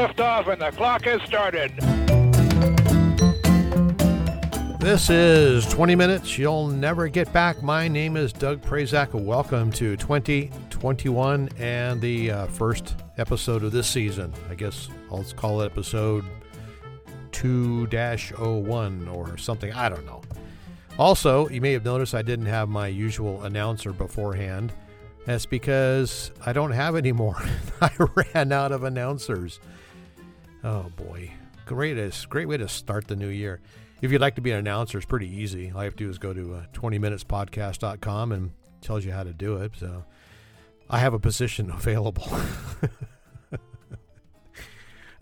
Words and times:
liftoff, 0.00 0.50
and 0.50 0.62
the 0.62 0.70
clock 0.70 1.04
has 1.04 1.20
started. 1.22 1.76
This 4.80 5.10
is 5.10 5.66
20 5.66 5.94
Minutes 5.94 6.38
You'll 6.38 6.68
Never 6.68 7.06
Get 7.08 7.30
Back. 7.34 7.62
My 7.62 7.86
name 7.86 8.16
is 8.16 8.32
Doug 8.32 8.62
Prazak. 8.62 9.12
Welcome 9.12 9.70
to 9.72 9.98
2021 9.98 11.50
and 11.58 12.00
the 12.00 12.30
uh, 12.30 12.46
first 12.46 12.96
episode 13.18 13.62
of 13.62 13.72
this 13.72 13.86
season. 13.86 14.32
I 14.48 14.54
guess 14.54 14.88
I'll 15.12 15.22
call 15.36 15.60
it 15.60 15.66
episode 15.66 16.24
2 17.32 17.86
01 17.86 19.08
or 19.08 19.36
something. 19.36 19.70
I 19.74 19.90
don't 19.90 20.06
know. 20.06 20.22
Also, 20.98 21.46
you 21.50 21.60
may 21.60 21.72
have 21.72 21.84
noticed 21.84 22.14
I 22.14 22.22
didn't 22.22 22.46
have 22.46 22.70
my 22.70 22.86
usual 22.86 23.42
announcer 23.42 23.92
beforehand. 23.92 24.72
That's 25.26 25.44
because 25.44 26.30
I 26.46 26.54
don't 26.54 26.72
have 26.72 26.96
any 26.96 27.12
more. 27.12 27.36
I 27.82 27.90
ran 28.14 28.50
out 28.50 28.72
of 28.72 28.84
announcers. 28.84 29.60
Oh 30.62 30.90
boy. 30.96 31.32
Great, 31.66 32.26
great 32.28 32.48
way 32.48 32.56
to 32.56 32.68
start 32.68 33.06
the 33.06 33.16
new 33.16 33.28
year. 33.28 33.60
If 34.02 34.10
you'd 34.10 34.20
like 34.20 34.34
to 34.36 34.40
be 34.40 34.50
an 34.50 34.58
announcer, 34.58 34.98
it's 34.98 35.06
pretty 35.06 35.28
easy. 35.28 35.70
All 35.70 35.82
you 35.82 35.84
have 35.84 35.96
to 35.96 36.04
do 36.04 36.10
is 36.10 36.18
go 36.18 36.32
to 36.32 36.54
uh, 36.54 36.62
20minutespodcast.com 36.72 38.32
and 38.32 38.50
tells 38.80 39.04
you 39.04 39.12
how 39.12 39.22
to 39.22 39.32
do 39.32 39.58
it. 39.58 39.72
So 39.78 40.04
I 40.88 40.98
have 40.98 41.14
a 41.14 41.18
position 41.18 41.70
available. 41.70 42.28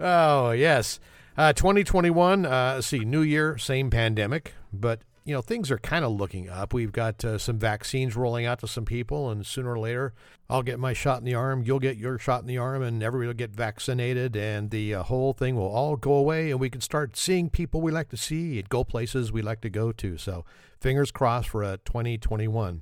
oh, 0.01 0.53
yes. 0.53 1.01
Uh, 1.37 1.53
2021, 1.53 2.47
uh, 2.47 2.81
see, 2.81 3.01
new 3.01 3.23
year, 3.23 3.59
same 3.59 3.91
pandemic, 3.91 4.55
but 4.73 5.03
you 5.29 5.35
know, 5.35 5.43
things 5.43 5.71
are 5.71 5.77
kind 5.77 6.07
of 6.07 6.13
looking 6.13 6.49
up. 6.49 6.73
We've 6.73 6.91
got 6.91 7.23
uh, 7.23 7.37
some 7.37 7.59
vaccines 7.59 8.17
rolling 8.17 8.47
out 8.47 8.61
to 8.61 8.67
some 8.67 8.87
people, 8.87 9.29
and 9.29 9.45
sooner 9.45 9.73
or 9.73 9.79
later, 9.79 10.15
I'll 10.49 10.63
get 10.63 10.81
my 10.81 10.95
shot 10.95 11.19
in 11.19 11.27
the 11.27 11.35
arm, 11.35 11.63
you'll 11.67 11.81
get 11.81 11.99
your 11.99 12.19
shot 12.19 12.41
in 12.41 12.47
the 12.47 12.57
arm, 12.57 12.81
and 12.81 13.03
everybody 13.03 13.27
will 13.27 13.35
get 13.35 13.51
vaccinated, 13.51 14.35
and 14.37 14.71
the 14.71 14.95
uh, 14.95 15.03
whole 15.03 15.35
thing 15.35 15.55
will 15.55 15.69
all 15.69 15.97
go 15.97 16.15
away, 16.15 16.51
and 16.51 16.59
we 16.59 16.71
can 16.71 16.81
start 16.81 17.15
seeing 17.15 17.51
people 17.51 17.83
we 17.83 17.93
like 17.93 18.09
to 18.09 18.17
see 18.17 18.59
and 18.59 18.71
go 18.71 18.85
places 18.85 19.31
we 19.31 19.43
like 19.43 19.61
to 19.61 19.69
go 19.69 19.93
to. 19.93 20.17
So, 20.17 20.47
fingers 20.81 21.11
crossed 21.11 21.51
for 21.51 21.63
a 21.63 21.77
2021. 21.85 22.81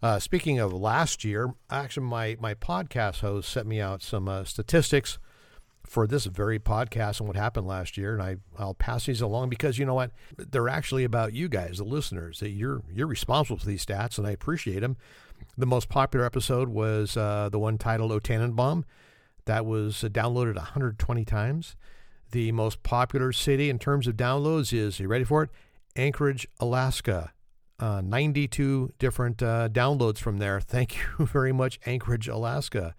Uh, 0.00 0.20
speaking 0.20 0.60
of 0.60 0.72
last 0.72 1.24
year, 1.24 1.52
actually, 1.68 2.06
my, 2.06 2.36
my 2.38 2.54
podcast 2.54 3.22
host 3.22 3.48
sent 3.48 3.66
me 3.66 3.80
out 3.80 4.02
some 4.02 4.28
uh, 4.28 4.44
statistics 4.44 5.18
for 5.92 6.06
this 6.06 6.24
very 6.24 6.58
podcast 6.58 7.20
and 7.20 7.26
what 7.28 7.36
happened 7.36 7.66
last 7.66 7.98
year, 7.98 8.14
and 8.14 8.22
I 8.22 8.36
I'll 8.58 8.72
pass 8.72 9.04
these 9.04 9.20
along 9.20 9.50
because 9.50 9.78
you 9.78 9.84
know 9.84 9.92
what 9.92 10.10
they're 10.38 10.70
actually 10.70 11.04
about 11.04 11.34
you 11.34 11.50
guys, 11.50 11.76
the 11.76 11.84
listeners. 11.84 12.40
That 12.40 12.48
you're 12.48 12.80
you're 12.90 13.06
responsible 13.06 13.58
for 13.58 13.66
these 13.66 13.84
stats, 13.84 14.16
and 14.16 14.26
I 14.26 14.30
appreciate 14.30 14.80
them. 14.80 14.96
The 15.58 15.66
most 15.66 15.90
popular 15.90 16.24
episode 16.24 16.70
was 16.70 17.14
uh, 17.14 17.50
the 17.52 17.58
one 17.58 17.76
titled 17.76 18.10
"O 18.10 18.18
Tannenbaum," 18.20 18.86
that 19.44 19.66
was 19.66 20.02
uh, 20.02 20.08
downloaded 20.08 20.54
120 20.54 21.26
times. 21.26 21.76
The 22.30 22.52
most 22.52 22.82
popular 22.82 23.30
city 23.30 23.68
in 23.68 23.78
terms 23.78 24.06
of 24.06 24.16
downloads 24.16 24.72
is 24.72 24.98
you 24.98 25.08
ready 25.08 25.24
for 25.24 25.42
it? 25.42 25.50
Anchorage, 25.94 26.48
Alaska. 26.58 27.34
Uh, 27.78 28.00
92 28.00 28.92
different 28.98 29.42
uh, 29.42 29.68
downloads 29.68 30.18
from 30.18 30.38
there. 30.38 30.58
Thank 30.58 30.96
you 31.18 31.26
very 31.26 31.52
much, 31.52 31.78
Anchorage, 31.84 32.28
Alaska. 32.28 32.94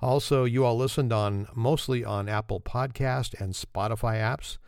Also, 0.00 0.44
you 0.44 0.64
all 0.64 0.76
listened 0.76 1.12
on 1.12 1.48
mostly 1.54 2.04
on 2.04 2.28
Apple 2.28 2.60
Podcast 2.60 3.38
and 3.40 3.54
Spotify 3.54 4.20
apps. 4.20 4.58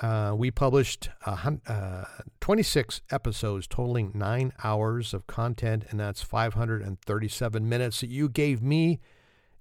Uh, 0.00 0.34
we 0.36 0.50
published 0.50 1.08
uh, 1.24 2.04
26 2.40 3.00
episodes 3.10 3.66
totaling 3.66 4.12
nine 4.14 4.52
hours 4.62 5.14
of 5.14 5.26
content, 5.26 5.84
and 5.90 6.00
that's 6.00 6.22
537 6.22 7.68
minutes 7.68 8.00
that 8.00 8.10
you 8.10 8.28
gave 8.28 8.62
me, 8.62 9.00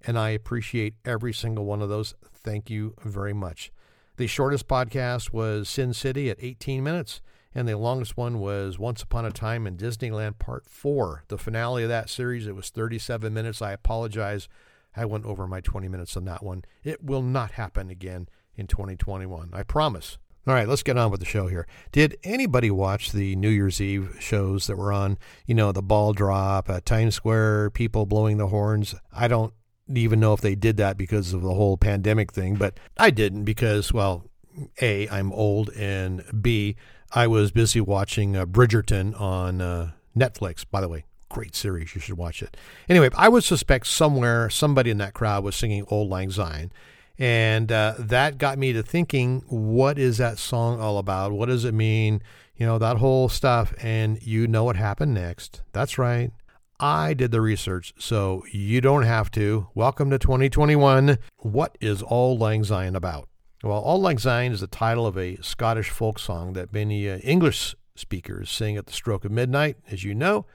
and 0.06 0.20
I 0.20 0.30
appreciate 0.30 0.96
every 1.06 1.34
single 1.34 1.66
one 1.66 1.82
of 1.82 1.90
those. 1.90 2.16
Thank 2.34 2.70
you 2.70 2.96
very 3.04 3.34
much. 3.34 3.72
The 4.18 4.28
shortest 4.28 4.68
podcast 4.68 5.34
was 5.34 5.68
Sin 5.68 5.94
City 5.94 6.30
at 6.30 6.38
18 6.40 6.84
minutes, 6.84 7.22
and 7.54 7.68
the 7.68 7.78
longest 7.78 8.18
one 8.18 8.40
was 8.40 8.78
Once 8.78 9.04
Upon 9.04 9.26
a 9.26 9.32
Time 9.32 9.66
in 9.66 9.78
Disneyland 9.78 10.38
Part 10.40 10.66
4. 10.68 11.24
The 11.30 11.38
finale 11.38 11.84
of 11.84 11.90
that 11.90 12.10
series, 12.10 12.48
it 12.48 12.56
was 12.56 12.70
37 12.70 13.34
minutes. 13.34 13.62
I 13.62 13.72
apologize 13.72 14.48
I 14.96 15.06
went 15.06 15.26
over 15.26 15.48
my 15.48 15.62
20 15.62 15.88
minutes 15.88 16.16
on 16.16 16.26
that 16.26 16.44
one. 16.44 16.64
It 16.84 17.04
will 17.04 17.22
not 17.22 17.52
happen 17.52 17.90
again 17.90 18.30
in 18.56 18.68
2021. 18.68 19.50
I 19.54 19.64
promise. 19.64 20.18
All 20.48 20.54
right, 20.54 20.68
let's 20.68 20.84
get 20.84 20.98
on 20.98 21.10
with 21.10 21.20
the 21.20 21.26
show 21.26 21.48
here. 21.48 21.66
Did 21.92 22.18
anybody 22.24 22.70
watch 22.70 23.12
the 23.12 23.36
New 23.36 23.50
Year's 23.50 23.82
Eve 23.82 24.16
shows 24.20 24.68
that 24.68 24.78
were 24.78 24.94
on, 24.94 25.18
you 25.48 25.56
know, 25.56 25.72
the 25.72 25.82
ball 25.82 26.14
drop 26.14 26.70
at 26.70 26.86
Times 26.86 27.16
Square, 27.16 27.72
people 27.72 28.06
blowing 28.06 28.38
the 28.38 28.48
horns? 28.48 28.94
I 29.12 29.28
don't 29.28 29.54
even 29.88 30.20
know 30.20 30.34
if 30.34 30.42
they 30.42 30.54
did 30.54 30.78
that 30.78 30.98
because 30.98 31.34
of 31.34 31.42
the 31.42 31.54
whole 31.54 31.78
pandemic 31.78 32.32
thing, 32.32 32.56
but 32.56 32.80
I 32.96 33.10
didn't 33.10 33.44
because, 33.44 33.92
well, 33.92 34.26
A, 34.82 35.10
I'm 35.10 35.34
old, 35.34 35.72
and 35.72 36.24
B, 36.42 36.76
I 37.12 37.26
was 37.26 37.52
busy 37.52 37.82
watching 37.82 38.38
uh, 38.38 38.46
Bridgerton 38.46 39.20
on 39.20 39.62
uh, 39.62 39.92
Netflix. 40.16 40.64
By 40.70 40.82
the 40.82 40.90
way, 40.90 41.06
great 41.36 41.54
series. 41.54 41.94
You 41.94 42.00
should 42.00 42.18
watch 42.18 42.42
it. 42.42 42.56
Anyway, 42.88 43.10
I 43.14 43.28
would 43.28 43.44
suspect 43.44 43.88
somewhere 43.88 44.50
somebody 44.50 44.90
in 44.90 45.00
that 45.00 45.14
crowd 45.14 45.44
was 45.44 45.54
singing 45.58 45.84
Auld 45.92 46.08
Lang 46.08 46.32
Syne. 46.32 46.72
And 47.20 47.74
uh, 47.74 47.96
that 48.00 48.38
got 48.38 48.58
me 48.58 48.72
to 48.72 48.82
thinking, 48.82 49.44
what 49.48 50.00
is 50.00 50.18
that 50.18 50.40
song 50.40 50.80
all 50.80 50.98
about? 50.98 51.34
What 51.34 51.48
does 51.48 51.66
it 51.66 51.74
mean? 51.74 52.22
You 52.56 52.66
know, 52.66 52.78
that 52.78 52.98
whole 52.98 53.28
stuff. 53.28 53.74
And 53.82 54.18
you 54.24 54.48
know 54.48 54.64
what 54.64 54.78
happened 54.78 55.14
next. 55.14 55.62
That's 55.74 55.98
right. 55.98 56.32
I 56.80 57.14
did 57.14 57.32
the 57.32 57.42
research, 57.42 57.94
so 57.98 58.46
you 58.54 58.80
don't 58.80 59.04
have 59.04 59.30
to. 59.32 59.68
Welcome 59.76 60.10
to 60.12 60.20
2021. 60.20 61.18
What 61.40 61.78
is 61.82 62.02
Auld 62.04 62.40
Lang 62.40 62.64
Syne 62.64 62.96
about? 62.96 63.28
Well, 63.62 63.84
Auld 63.84 64.02
Lang 64.02 64.18
Syne 64.20 64.54
is 64.54 64.62
the 64.62 64.68
title 64.68 65.06
of 65.06 65.18
a 65.18 65.36
Scottish 65.42 65.90
folk 65.90 66.18
song 66.18 66.54
that 66.54 66.72
many 66.72 67.10
uh, 67.10 67.18
English 67.18 67.76
speakers 67.94 68.50
sing 68.50 68.78
at 68.78 68.86
the 68.86 68.94
stroke 68.94 69.26
of 69.26 69.32
midnight, 69.32 69.76
as 69.92 70.06
you 70.06 70.16
know 70.16 70.46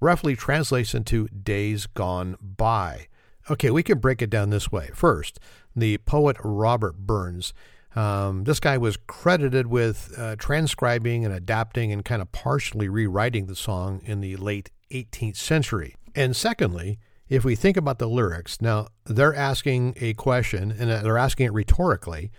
roughly 0.00 0.34
translates 0.34 0.94
into 0.94 1.28
days 1.28 1.86
gone 1.86 2.36
by. 2.40 3.06
Okay, 3.50 3.70
we 3.70 3.82
can 3.82 3.98
break 3.98 4.22
it 4.22 4.30
down 4.30 4.50
this 4.50 4.72
way. 4.72 4.90
First, 4.94 5.38
the 5.74 5.98
poet 5.98 6.36
Robert 6.42 6.98
Burns. 6.98 7.52
Um, 7.96 8.44
this 8.44 8.60
guy 8.60 8.78
was 8.78 8.96
credited 8.96 9.66
with 9.66 10.14
uh, 10.16 10.36
transcribing 10.36 11.24
and 11.24 11.34
adapting 11.34 11.90
and 11.92 12.04
kind 12.04 12.22
of 12.22 12.30
partially 12.30 12.88
rewriting 12.88 13.46
the 13.46 13.56
song 13.56 14.00
in 14.04 14.20
the 14.20 14.36
late 14.36 14.70
18th 14.92 15.36
century. 15.36 15.96
And 16.14 16.36
secondly, 16.36 16.98
if 17.28 17.44
we 17.44 17.54
think 17.54 17.76
about 17.76 17.98
the 17.98 18.08
lyrics, 18.08 18.60
now 18.60 18.88
they're 19.04 19.34
asking 19.34 19.94
a 20.00 20.14
question, 20.14 20.72
and 20.76 20.90
they're 20.90 21.18
asking 21.18 21.46
it 21.46 21.52
rhetorically, 21.52 22.30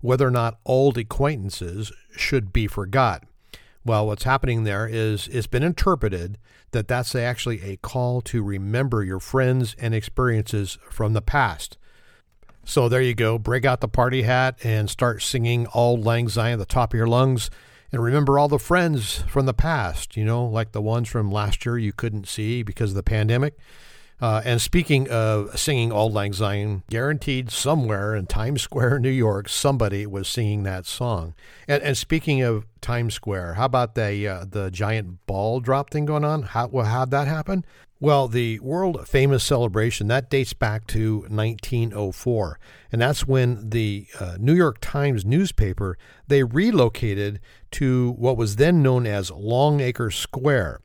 whether 0.00 0.26
or 0.26 0.30
not 0.30 0.58
old 0.64 0.98
acquaintances 0.98 1.92
should 2.16 2.52
be 2.52 2.66
forgot. 2.66 3.24
Well, 3.84 4.06
what's 4.06 4.24
happening 4.24 4.64
there 4.64 4.86
is 4.86 5.28
it's 5.28 5.46
been 5.46 5.62
interpreted 5.62 6.38
that 6.72 6.86
that's 6.86 7.14
actually 7.14 7.62
a 7.62 7.76
call 7.76 8.20
to 8.22 8.42
remember 8.42 9.02
your 9.02 9.20
friends 9.20 9.74
and 9.78 9.94
experiences 9.94 10.78
from 10.90 11.14
the 11.14 11.22
past. 11.22 11.78
So 12.64 12.88
there 12.88 13.00
you 13.00 13.14
go. 13.14 13.38
Break 13.38 13.64
out 13.64 13.80
the 13.80 13.88
party 13.88 14.22
hat 14.22 14.56
and 14.62 14.90
start 14.90 15.22
singing 15.22 15.66
Auld 15.74 16.04
Lang 16.04 16.28
Syne 16.28 16.52
at 16.52 16.58
the 16.58 16.66
top 16.66 16.92
of 16.92 16.98
your 16.98 17.06
lungs. 17.06 17.50
And 17.90 18.02
remember 18.02 18.38
all 18.38 18.48
the 18.48 18.58
friends 18.58 19.24
from 19.26 19.46
the 19.46 19.54
past, 19.54 20.16
you 20.16 20.24
know, 20.24 20.44
like 20.44 20.72
the 20.72 20.82
ones 20.82 21.08
from 21.08 21.32
last 21.32 21.66
year 21.66 21.78
you 21.78 21.92
couldn't 21.92 22.28
see 22.28 22.62
because 22.62 22.90
of 22.90 22.96
the 22.96 23.02
pandemic. 23.02 23.54
Uh, 24.20 24.42
and 24.44 24.60
speaking 24.60 25.08
of 25.08 25.58
singing 25.58 25.90
Auld 25.90 26.12
Lang 26.12 26.32
Syne, 26.32 26.82
guaranteed 26.90 27.50
somewhere 27.50 28.14
in 28.14 28.26
Times 28.26 28.62
Square, 28.62 28.98
New 29.00 29.10
York, 29.10 29.48
somebody 29.48 30.06
was 30.06 30.28
singing 30.28 30.62
that 30.64 30.84
song. 30.84 31.34
And, 31.66 31.82
and 31.82 31.96
speaking 31.96 32.42
of 32.42 32.66
Times 32.80 33.14
Square, 33.14 33.54
how 33.54 33.64
about 33.64 33.94
the 33.94 34.28
uh, 34.28 34.44
the 34.48 34.70
giant 34.70 35.26
ball 35.26 35.60
drop 35.60 35.90
thing 35.90 36.04
going 36.04 36.24
on? 36.24 36.42
How 36.42 36.66
well, 36.68 36.86
how'd 36.86 37.10
that 37.12 37.28
happen? 37.28 37.64
Well, 38.02 38.28
the 38.28 38.58
world 38.60 39.06
famous 39.06 39.44
celebration 39.44 40.08
that 40.08 40.30
dates 40.30 40.54
back 40.54 40.86
to 40.88 41.20
1904, 41.28 42.58
and 42.90 43.02
that's 43.02 43.26
when 43.26 43.68
the 43.68 44.06
uh, 44.18 44.36
New 44.38 44.54
York 44.54 44.78
Times 44.80 45.24
newspaper 45.24 45.98
they 46.26 46.42
relocated 46.42 47.40
to 47.72 48.12
what 48.12 48.38
was 48.38 48.56
then 48.56 48.82
known 48.82 49.06
as 49.06 49.30
Longacre 49.30 50.10
Square. 50.10 50.80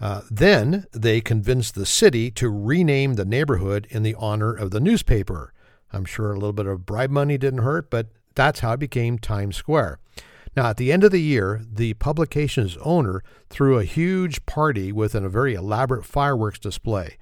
Uh, 0.00 0.22
then 0.30 0.86
they 0.92 1.20
convinced 1.20 1.74
the 1.74 1.86
city 1.86 2.30
to 2.30 2.50
rename 2.50 3.14
the 3.14 3.24
neighborhood 3.24 3.86
in 3.90 4.02
the 4.02 4.14
honor 4.18 4.52
of 4.52 4.70
the 4.70 4.80
newspaper. 4.80 5.52
I'm 5.92 6.04
sure 6.04 6.32
a 6.32 6.34
little 6.34 6.52
bit 6.52 6.66
of 6.66 6.84
bribe 6.84 7.10
money 7.10 7.38
didn't 7.38 7.62
hurt, 7.62 7.90
but 7.90 8.08
that's 8.34 8.60
how 8.60 8.72
it 8.72 8.80
became 8.80 9.18
Times 9.18 9.56
Square. 9.56 9.98
Now, 10.56 10.66
at 10.68 10.78
the 10.78 10.90
end 10.90 11.04
of 11.04 11.10
the 11.10 11.20
year, 11.20 11.62
the 11.70 11.94
publication's 11.94 12.78
owner 12.78 13.22
threw 13.50 13.78
a 13.78 13.84
huge 13.84 14.44
party 14.46 14.90
with 14.90 15.14
a 15.14 15.28
very 15.28 15.54
elaborate 15.54 16.04
fireworks 16.04 16.58
display. 16.58 17.18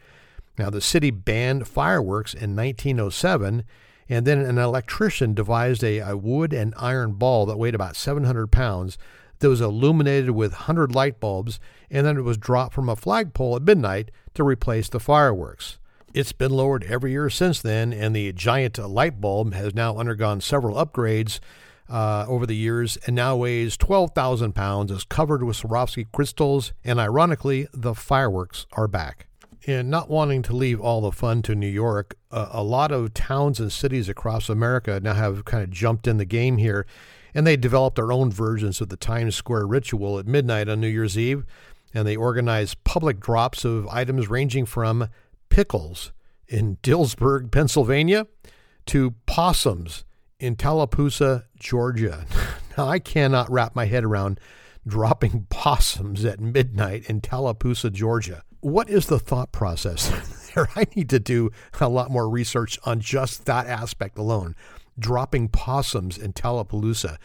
Now, 0.56 0.70
the 0.70 0.80
city 0.80 1.10
banned 1.10 1.66
fireworks 1.66 2.32
in 2.32 2.54
1907, 2.54 3.64
and 4.08 4.26
then 4.26 4.38
an 4.38 4.58
electrician 4.58 5.34
devised 5.34 5.82
a, 5.82 5.98
a 5.98 6.16
wood 6.16 6.52
and 6.52 6.74
iron 6.76 7.14
ball 7.14 7.44
that 7.46 7.58
weighed 7.58 7.74
about 7.74 7.96
700 7.96 8.52
pounds 8.52 8.98
that 9.38 9.48
was 9.48 9.60
illuminated 9.60 10.30
with 10.30 10.52
100 10.52 10.94
light 10.94 11.20
bulbs, 11.20 11.60
and 11.90 12.06
then 12.06 12.16
it 12.16 12.22
was 12.22 12.36
dropped 12.36 12.74
from 12.74 12.88
a 12.88 12.96
flagpole 12.96 13.56
at 13.56 13.62
midnight 13.62 14.10
to 14.34 14.44
replace 14.44 14.88
the 14.88 15.00
fireworks. 15.00 15.78
It's 16.12 16.32
been 16.32 16.52
lowered 16.52 16.84
every 16.84 17.10
year 17.10 17.28
since 17.28 17.60
then, 17.60 17.92
and 17.92 18.14
the 18.14 18.32
giant 18.32 18.78
light 18.78 19.20
bulb 19.20 19.52
has 19.54 19.74
now 19.74 19.96
undergone 19.96 20.40
several 20.40 20.76
upgrades 20.76 21.40
uh, 21.88 22.24
over 22.28 22.46
the 22.46 22.56
years 22.56 22.96
and 23.06 23.14
now 23.14 23.36
weighs 23.36 23.76
12,000 23.76 24.54
pounds, 24.54 24.90
is 24.90 25.04
covered 25.04 25.42
with 25.42 25.56
Swarovski 25.56 26.06
crystals, 26.12 26.72
and 26.84 26.98
ironically, 26.98 27.66
the 27.72 27.94
fireworks 27.94 28.66
are 28.72 28.88
back. 28.88 29.26
And 29.66 29.90
not 29.90 30.10
wanting 30.10 30.42
to 30.42 30.54
leave 30.54 30.80
all 30.80 31.00
the 31.00 31.10
fun 31.10 31.42
to 31.42 31.54
New 31.54 31.66
York, 31.66 32.16
uh, 32.30 32.48
a 32.50 32.62
lot 32.62 32.92
of 32.92 33.14
towns 33.14 33.60
and 33.60 33.72
cities 33.72 34.08
across 34.08 34.48
America 34.48 35.00
now 35.02 35.14
have 35.14 35.44
kind 35.44 35.62
of 35.62 35.70
jumped 35.70 36.06
in 36.06 36.18
the 36.18 36.26
game 36.26 36.58
here, 36.58 36.86
and 37.34 37.46
they 37.46 37.56
developed 37.56 37.96
their 37.96 38.12
own 38.12 38.30
versions 38.30 38.80
of 38.80 38.88
the 38.88 38.96
Times 38.96 39.34
Square 39.34 39.66
ritual 39.66 40.18
at 40.18 40.26
midnight 40.26 40.68
on 40.68 40.80
New 40.80 40.88
Year's 40.88 41.18
Eve, 41.18 41.44
and 41.92 42.06
they 42.06 42.16
organized 42.16 42.82
public 42.84 43.20
drops 43.20 43.64
of 43.64 43.88
items 43.88 44.28
ranging 44.28 44.66
from 44.66 45.08
pickles 45.48 46.12
in 46.48 46.76
Dillsburg, 46.82 47.50
Pennsylvania, 47.50 48.26
to 48.86 49.14
possums 49.26 50.04
in 50.38 50.56
Tallapoosa, 50.56 51.44
Georgia. 51.58 52.26
now, 52.78 52.88
I 52.88 52.98
cannot 52.98 53.50
wrap 53.50 53.74
my 53.74 53.86
head 53.86 54.04
around 54.04 54.38
dropping 54.86 55.46
possums 55.50 56.24
at 56.24 56.40
midnight 56.40 57.08
in 57.08 57.20
Tallapoosa, 57.20 57.90
Georgia. 57.90 58.42
What 58.60 58.88
is 58.88 59.06
the 59.06 59.18
thought 59.18 59.52
process 59.52 60.50
there? 60.54 60.68
I 60.74 60.86
need 60.94 61.10
to 61.10 61.18
do 61.18 61.50
a 61.80 61.88
lot 61.88 62.10
more 62.10 62.28
research 62.28 62.78
on 62.84 63.00
just 63.00 63.44
that 63.46 63.66
aspect 63.66 64.18
alone. 64.18 64.54
Dropping 64.98 65.48
possums 65.48 66.16
in 66.18 66.32
Tallapoosa. 66.32 67.18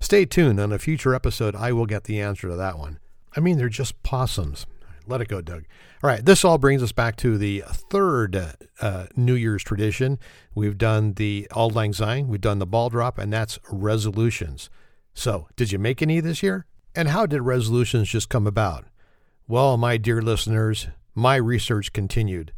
Stay 0.00 0.24
tuned. 0.24 0.60
On 0.60 0.72
a 0.72 0.78
future 0.78 1.14
episode, 1.14 1.56
I 1.56 1.72
will 1.72 1.86
get 1.86 2.04
the 2.04 2.20
answer 2.20 2.48
to 2.48 2.56
that 2.56 2.78
one. 2.78 2.98
I 3.36 3.40
mean, 3.40 3.58
they're 3.58 3.68
just 3.68 4.02
possums. 4.02 4.66
Let 5.06 5.20
it 5.20 5.28
go, 5.28 5.40
Doug. 5.40 5.64
All 6.02 6.10
right, 6.10 6.24
this 6.24 6.44
all 6.44 6.58
brings 6.58 6.82
us 6.82 6.92
back 6.92 7.16
to 7.16 7.38
the 7.38 7.62
third 7.68 8.54
uh, 8.80 9.06
New 9.14 9.34
Year's 9.34 9.62
tradition. 9.62 10.18
We've 10.54 10.76
done 10.76 11.14
the 11.14 11.46
Auld 11.52 11.74
Lang 11.74 11.92
Syne, 11.92 12.28
we've 12.28 12.40
done 12.40 12.58
the 12.58 12.66
ball 12.66 12.90
drop, 12.90 13.18
and 13.18 13.32
that's 13.32 13.58
resolutions. 13.70 14.68
So, 15.14 15.48
did 15.56 15.72
you 15.72 15.78
make 15.78 16.02
any 16.02 16.20
this 16.20 16.42
year? 16.42 16.66
And 16.94 17.08
how 17.08 17.26
did 17.26 17.42
resolutions 17.42 18.08
just 18.08 18.28
come 18.28 18.46
about? 18.46 18.84
Well, 19.46 19.76
my 19.76 19.96
dear 19.96 20.20
listeners, 20.20 20.88
my 21.14 21.36
research 21.36 21.92
continued. 21.92 22.52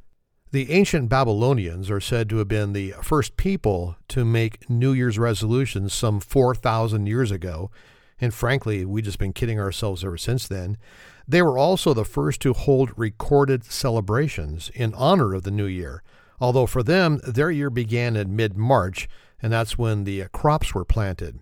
The 0.50 0.72
ancient 0.72 1.10
Babylonians 1.10 1.90
are 1.90 2.00
said 2.00 2.30
to 2.30 2.38
have 2.38 2.48
been 2.48 2.72
the 2.72 2.94
first 3.02 3.36
people 3.36 3.96
to 4.08 4.24
make 4.24 4.70
New 4.70 4.92
Year's 4.92 5.18
resolutions 5.18 5.92
some 5.92 6.20
4,000 6.20 7.06
years 7.06 7.30
ago, 7.30 7.70
and 8.18 8.32
frankly, 8.32 8.86
we've 8.86 9.04
just 9.04 9.18
been 9.18 9.34
kidding 9.34 9.60
ourselves 9.60 10.02
ever 10.02 10.16
since 10.16 10.48
then. 10.48 10.78
They 11.26 11.42
were 11.42 11.58
also 11.58 11.92
the 11.92 12.06
first 12.06 12.40
to 12.42 12.54
hold 12.54 12.92
recorded 12.96 13.62
celebrations 13.62 14.70
in 14.74 14.94
honor 14.94 15.34
of 15.34 15.42
the 15.42 15.50
new 15.50 15.66
year, 15.66 16.02
although 16.40 16.66
for 16.66 16.82
them, 16.82 17.20
their 17.26 17.50
year 17.50 17.68
began 17.68 18.16
in 18.16 18.34
mid 18.34 18.56
March, 18.56 19.06
and 19.42 19.52
that's 19.52 19.76
when 19.76 20.04
the 20.04 20.28
crops 20.32 20.72
were 20.72 20.86
planted. 20.86 21.40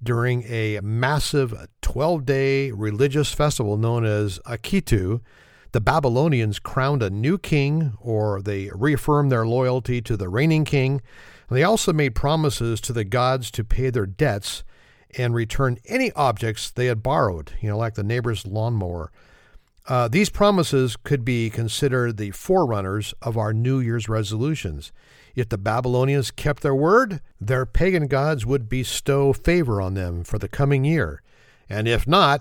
During 0.00 0.44
a 0.44 0.78
massive 0.84 1.52
12 1.82 2.24
day 2.24 2.70
religious 2.70 3.32
festival 3.32 3.76
known 3.76 4.04
as 4.04 4.38
Akitu, 4.46 5.20
the 5.72 5.80
Babylonians 5.80 6.58
crowned 6.58 7.02
a 7.02 7.10
new 7.10 7.38
king, 7.38 7.96
or 8.00 8.40
they 8.42 8.70
reaffirmed 8.74 9.30
their 9.30 9.46
loyalty 9.46 10.00
to 10.02 10.16
the 10.16 10.28
reigning 10.28 10.64
king. 10.64 11.02
And 11.48 11.56
They 11.56 11.62
also 11.62 11.92
made 11.92 12.14
promises 12.14 12.80
to 12.82 12.92
the 12.92 13.04
gods 13.04 13.50
to 13.52 13.64
pay 13.64 13.90
their 13.90 14.06
debts 14.06 14.64
and 15.16 15.34
return 15.34 15.78
any 15.86 16.12
objects 16.12 16.70
they 16.70 16.86
had 16.86 17.02
borrowed, 17.02 17.52
you 17.60 17.68
know, 17.68 17.78
like 17.78 17.94
the 17.94 18.02
neighbor's 18.02 18.46
lawnmower. 18.46 19.10
Uh, 19.88 20.08
these 20.08 20.30
promises 20.30 20.96
could 20.96 21.24
be 21.24 21.48
considered 21.48 22.16
the 22.16 22.32
forerunners 22.32 23.14
of 23.22 23.36
our 23.36 23.52
New 23.52 23.78
Year's 23.78 24.08
resolutions. 24.08 24.90
If 25.36 25.48
the 25.48 25.58
Babylonians 25.58 26.30
kept 26.30 26.62
their 26.62 26.74
word, 26.74 27.20
their 27.40 27.66
pagan 27.66 28.08
gods 28.08 28.44
would 28.44 28.68
bestow 28.68 29.32
favor 29.32 29.80
on 29.80 29.94
them 29.94 30.24
for 30.24 30.38
the 30.38 30.48
coming 30.48 30.84
year. 30.84 31.22
And 31.68 31.86
if 31.86 32.06
not, 32.06 32.40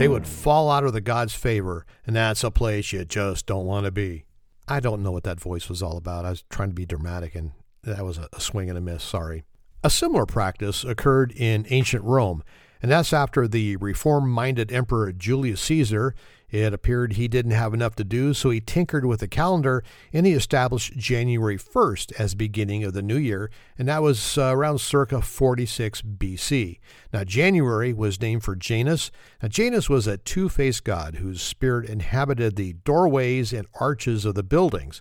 they 0.00 0.06
mm. 0.06 0.12
would 0.12 0.26
fall 0.26 0.70
out 0.70 0.84
of 0.84 0.94
the 0.94 1.02
god's 1.02 1.34
favor, 1.34 1.84
and 2.06 2.16
that's 2.16 2.42
a 2.42 2.50
place 2.50 2.90
you 2.90 3.04
just 3.04 3.44
don't 3.44 3.66
want 3.66 3.84
to 3.84 3.90
be. 3.90 4.24
I 4.66 4.80
don't 4.80 5.02
know 5.02 5.12
what 5.12 5.24
that 5.24 5.38
voice 5.38 5.68
was 5.68 5.82
all 5.82 5.98
about. 5.98 6.24
I 6.24 6.30
was 6.30 6.42
trying 6.48 6.70
to 6.70 6.74
be 6.74 6.86
dramatic, 6.86 7.34
and 7.34 7.52
that 7.82 8.02
was 8.02 8.18
a 8.18 8.40
swing 8.40 8.70
and 8.70 8.78
a 8.78 8.80
miss. 8.80 9.04
Sorry. 9.04 9.44
A 9.82 9.88
similar 9.88 10.26
practice 10.26 10.84
occurred 10.84 11.32
in 11.32 11.66
ancient 11.70 12.04
Rome, 12.04 12.42
and 12.82 12.90
that's 12.90 13.14
after 13.14 13.48
the 13.48 13.76
reform 13.76 14.28
minded 14.28 14.70
Emperor 14.70 15.10
Julius 15.10 15.62
Caesar. 15.62 16.14
It 16.50 16.74
appeared 16.74 17.14
he 17.14 17.28
didn't 17.28 17.52
have 17.52 17.72
enough 17.72 17.94
to 17.94 18.04
do, 18.04 18.34
so 18.34 18.50
he 18.50 18.60
tinkered 18.60 19.06
with 19.06 19.20
the 19.20 19.28
calendar 19.28 19.82
and 20.12 20.26
he 20.26 20.32
established 20.32 20.98
January 20.98 21.56
1st 21.56 22.12
as 22.18 22.34
beginning 22.34 22.84
of 22.84 22.92
the 22.92 23.00
new 23.00 23.16
year, 23.16 23.50
and 23.78 23.88
that 23.88 24.02
was 24.02 24.36
uh, 24.36 24.54
around 24.54 24.80
circa 24.80 25.22
46 25.22 26.02
BC. 26.02 26.78
Now, 27.10 27.24
January 27.24 27.94
was 27.94 28.20
named 28.20 28.42
for 28.42 28.56
Janus. 28.56 29.10
Now, 29.40 29.48
Janus 29.48 29.88
was 29.88 30.06
a 30.06 30.18
two 30.18 30.50
faced 30.50 30.84
god 30.84 31.16
whose 31.16 31.40
spirit 31.40 31.88
inhabited 31.88 32.56
the 32.56 32.74
doorways 32.84 33.54
and 33.54 33.66
arches 33.80 34.26
of 34.26 34.34
the 34.34 34.42
buildings. 34.42 35.00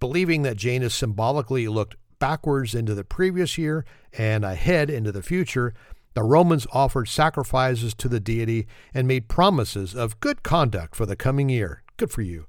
Believing 0.00 0.42
that 0.42 0.58
Janus 0.58 0.94
symbolically 0.94 1.66
looked 1.66 1.96
backwards 2.18 2.74
into 2.74 2.94
the 2.94 3.04
previous 3.04 3.58
year 3.58 3.84
and 4.12 4.44
ahead 4.44 4.90
into 4.90 5.12
the 5.12 5.22
future, 5.22 5.74
the 6.14 6.22
Romans 6.22 6.66
offered 6.72 7.08
sacrifices 7.08 7.94
to 7.94 8.08
the 8.08 8.20
deity 8.20 8.66
and 8.92 9.06
made 9.06 9.28
promises 9.28 9.94
of 9.94 10.18
good 10.20 10.42
conduct 10.42 10.96
for 10.96 11.06
the 11.06 11.16
coming 11.16 11.48
year. 11.48 11.82
Good 11.96 12.10
for 12.10 12.22
you. 12.22 12.46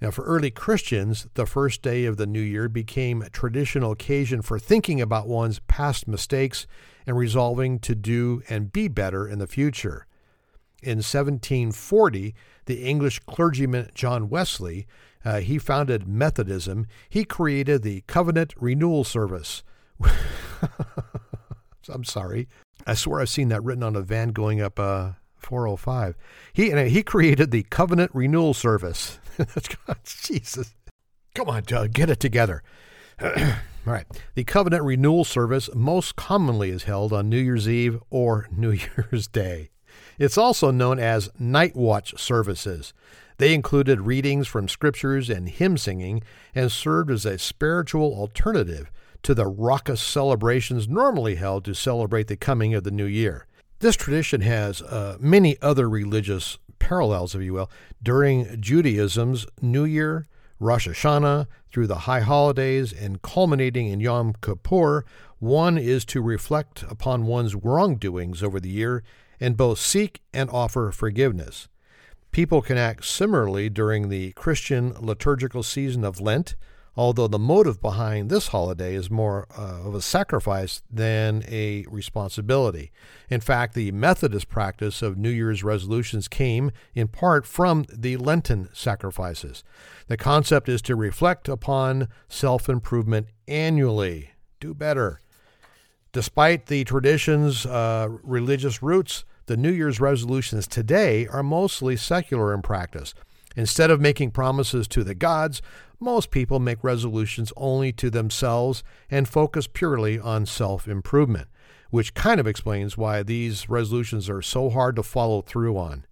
Now, 0.00 0.10
for 0.10 0.24
early 0.24 0.50
Christians, 0.50 1.26
the 1.34 1.46
first 1.46 1.80
day 1.80 2.04
of 2.04 2.18
the 2.18 2.26
new 2.26 2.40
year 2.40 2.68
became 2.68 3.22
a 3.22 3.30
traditional 3.30 3.92
occasion 3.92 4.42
for 4.42 4.58
thinking 4.58 5.00
about 5.00 5.26
one's 5.26 5.58
past 5.60 6.06
mistakes 6.06 6.66
and 7.06 7.16
resolving 7.16 7.78
to 7.80 7.94
do 7.94 8.42
and 8.48 8.72
be 8.72 8.88
better 8.88 9.26
in 9.26 9.38
the 9.38 9.46
future. 9.46 10.06
In 10.86 10.98
1740, 10.98 12.34
the 12.66 12.82
English 12.82 13.18
clergyman 13.20 13.90
John 13.94 14.28
Wesley 14.28 14.86
uh, 15.26 15.40
he 15.40 15.58
founded 15.58 16.06
Methodism. 16.06 16.86
He 17.08 17.24
created 17.24 17.82
the 17.82 18.02
Covenant 18.02 18.54
Renewal 18.60 19.02
Service. 19.02 19.64
I'm 21.88 22.04
sorry. 22.04 22.48
I 22.86 22.94
swear 22.94 23.20
I've 23.20 23.28
seen 23.28 23.48
that 23.48 23.64
written 23.64 23.82
on 23.82 23.96
a 23.96 24.02
van 24.02 24.28
going 24.28 24.60
up 24.60 24.78
uh, 24.78 25.12
405. 25.38 26.16
He 26.52 26.70
he 26.88 27.02
created 27.02 27.50
the 27.50 27.64
Covenant 27.64 28.12
Renewal 28.14 28.54
Service. 28.54 29.18
Jesus. 30.04 30.76
Come 31.34 31.48
on, 31.50 31.64
Doug, 31.64 31.92
get 31.92 32.08
it 32.08 32.20
together. 32.20 32.62
All 33.20 33.32
right. 33.84 34.06
The 34.36 34.44
Covenant 34.44 34.84
Renewal 34.84 35.24
Service 35.24 35.68
most 35.74 36.14
commonly 36.14 36.70
is 36.70 36.84
held 36.84 37.12
on 37.12 37.28
New 37.28 37.40
Year's 37.40 37.68
Eve 37.68 37.98
or 38.10 38.46
New 38.52 38.70
Year's 39.10 39.26
Day. 39.26 39.70
It's 40.18 40.38
also 40.38 40.70
known 40.70 40.98
as 40.98 41.30
night 41.38 41.76
watch 41.76 42.18
services. 42.20 42.92
They 43.38 43.54
included 43.54 44.00
readings 44.00 44.48
from 44.48 44.68
scriptures 44.68 45.28
and 45.28 45.48
hymn 45.48 45.76
singing 45.76 46.22
and 46.54 46.72
served 46.72 47.10
as 47.10 47.26
a 47.26 47.38
spiritual 47.38 48.14
alternative 48.14 48.90
to 49.22 49.34
the 49.34 49.46
raucous 49.46 50.00
celebrations 50.00 50.88
normally 50.88 51.34
held 51.34 51.64
to 51.64 51.74
celebrate 51.74 52.28
the 52.28 52.36
coming 52.36 52.74
of 52.74 52.84
the 52.84 52.90
new 52.90 53.04
year. 53.04 53.46
This 53.80 53.96
tradition 53.96 54.40
has 54.40 54.80
uh, 54.82 55.16
many 55.20 55.56
other 55.60 55.88
religious 55.88 56.58
parallels, 56.78 57.34
if 57.34 57.42
you 57.42 57.52
will. 57.52 57.70
During 58.02 58.60
Judaism's 58.60 59.46
New 59.60 59.84
Year, 59.84 60.26
Rosh 60.58 60.88
Hashanah, 60.88 61.46
through 61.70 61.88
the 61.88 62.06
high 62.06 62.20
holidays, 62.20 62.92
and 62.92 63.20
culminating 63.20 63.88
in 63.88 64.00
Yom 64.00 64.32
Kippur, 64.40 65.04
one 65.38 65.76
is 65.76 66.06
to 66.06 66.22
reflect 66.22 66.84
upon 66.84 67.26
one's 67.26 67.54
wrongdoings 67.54 68.42
over 68.42 68.58
the 68.58 68.70
year 68.70 69.02
and 69.40 69.56
both 69.56 69.78
seek 69.78 70.22
and 70.32 70.50
offer 70.50 70.90
forgiveness. 70.92 71.68
People 72.30 72.60
can 72.60 72.76
act 72.76 73.04
similarly 73.04 73.70
during 73.70 74.08
the 74.08 74.32
Christian 74.32 74.94
liturgical 75.00 75.62
season 75.62 76.04
of 76.04 76.20
Lent, 76.20 76.54
although 76.96 77.28
the 77.28 77.38
motive 77.38 77.80
behind 77.80 78.30
this 78.30 78.48
holiday 78.48 78.94
is 78.94 79.10
more 79.10 79.46
uh, 79.56 79.86
of 79.86 79.94
a 79.94 80.02
sacrifice 80.02 80.82
than 80.90 81.44
a 81.48 81.84
responsibility. 81.88 82.90
In 83.28 83.40
fact, 83.40 83.74
the 83.74 83.92
Methodist 83.92 84.48
practice 84.48 85.02
of 85.02 85.18
New 85.18 85.30
Year's 85.30 85.62
resolutions 85.62 86.26
came 86.28 86.70
in 86.94 87.08
part 87.08 87.46
from 87.46 87.84
the 87.92 88.16
Lenten 88.16 88.68
sacrifices. 88.72 89.62
The 90.08 90.16
concept 90.16 90.68
is 90.68 90.82
to 90.82 90.96
reflect 90.96 91.48
upon 91.48 92.08
self 92.28 92.68
improvement 92.68 93.28
annually, 93.46 94.30
do 94.60 94.74
better. 94.74 95.20
Despite 96.16 96.64
the 96.68 96.82
tradition's 96.84 97.66
uh, 97.66 98.08
religious 98.22 98.82
roots, 98.82 99.26
the 99.44 99.56
New 99.58 99.70
Year's 99.70 100.00
resolutions 100.00 100.66
today 100.66 101.26
are 101.26 101.42
mostly 101.42 101.94
secular 101.94 102.54
in 102.54 102.62
practice. 102.62 103.12
Instead 103.54 103.90
of 103.90 104.00
making 104.00 104.30
promises 104.30 104.88
to 104.88 105.04
the 105.04 105.14
gods, 105.14 105.60
most 106.00 106.30
people 106.30 106.58
make 106.58 106.82
resolutions 106.82 107.52
only 107.54 107.92
to 107.92 108.08
themselves 108.08 108.82
and 109.10 109.28
focus 109.28 109.66
purely 109.70 110.18
on 110.18 110.46
self 110.46 110.88
improvement, 110.88 111.48
which 111.90 112.14
kind 112.14 112.40
of 112.40 112.46
explains 112.46 112.96
why 112.96 113.22
these 113.22 113.68
resolutions 113.68 114.30
are 114.30 114.40
so 114.40 114.70
hard 114.70 114.96
to 114.96 115.02
follow 115.02 115.42
through 115.42 115.76
on. 115.76 116.06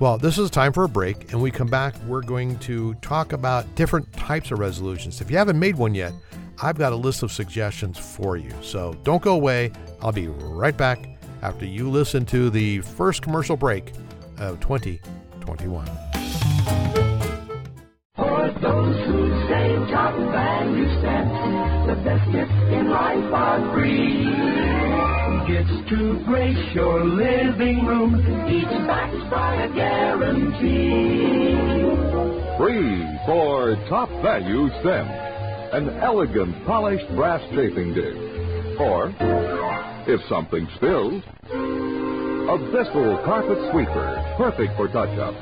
Well, 0.00 0.18
this 0.18 0.36
is 0.36 0.50
time 0.50 0.72
for 0.72 0.82
a 0.82 0.88
break, 0.88 1.30
and 1.32 1.40
we 1.40 1.52
come 1.52 1.68
back. 1.68 1.94
We're 2.08 2.22
going 2.22 2.58
to 2.58 2.94
talk 2.94 3.32
about 3.32 3.72
different 3.76 4.12
types 4.14 4.50
of 4.50 4.58
resolutions. 4.58 5.20
If 5.20 5.30
you 5.30 5.36
haven't 5.36 5.60
made 5.60 5.76
one 5.76 5.94
yet, 5.94 6.12
I've 6.60 6.76
got 6.76 6.92
a 6.92 6.96
list 6.96 7.22
of 7.22 7.30
suggestions 7.30 7.98
for 7.98 8.36
you. 8.36 8.52
So 8.62 8.94
don't 9.04 9.22
go 9.22 9.34
away. 9.34 9.70
I'll 10.02 10.12
be 10.12 10.28
right 10.28 10.76
back 10.76 11.08
after 11.42 11.64
you 11.64 11.88
listen 11.88 12.26
to 12.26 12.50
the 12.50 12.80
first 12.80 13.22
commercial 13.22 13.56
break 13.56 13.92
of 14.38 14.58
2021. 14.60 15.86
For 18.16 18.52
those 18.60 19.06
who 19.06 19.28
say 19.48 19.76
top 19.92 20.16
value 20.32 20.88
stamps, 20.98 21.86
the 21.86 21.94
best 22.02 22.32
gifts 22.32 22.50
in 22.72 22.90
life 22.90 23.32
are 23.32 23.72
free. 23.72 24.24
Gifts 25.46 25.88
to 25.90 26.22
grace 26.26 26.74
your 26.74 27.04
living 27.04 27.86
room, 27.86 28.16
each 28.50 28.68
backed 28.86 29.30
by 29.30 29.54
a 29.62 29.72
guarantee. 29.72 31.56
Free 32.58 33.06
for 33.24 33.76
top 33.88 34.10
value 34.20 34.68
stamps. 34.80 35.27
An 35.72 35.90
elegant 36.00 36.64
polished 36.64 37.06
brass 37.14 37.42
chafing 37.50 37.92
dish. 37.92 38.16
Or, 38.80 39.12
if 40.08 40.18
something 40.28 40.66
spills, 40.76 41.22
a 41.52 42.56
Bissell 42.72 43.20
carpet 43.24 43.58
sweeper, 43.70 44.34
perfect 44.38 44.74
for 44.76 44.88
touch-up. 44.88 45.34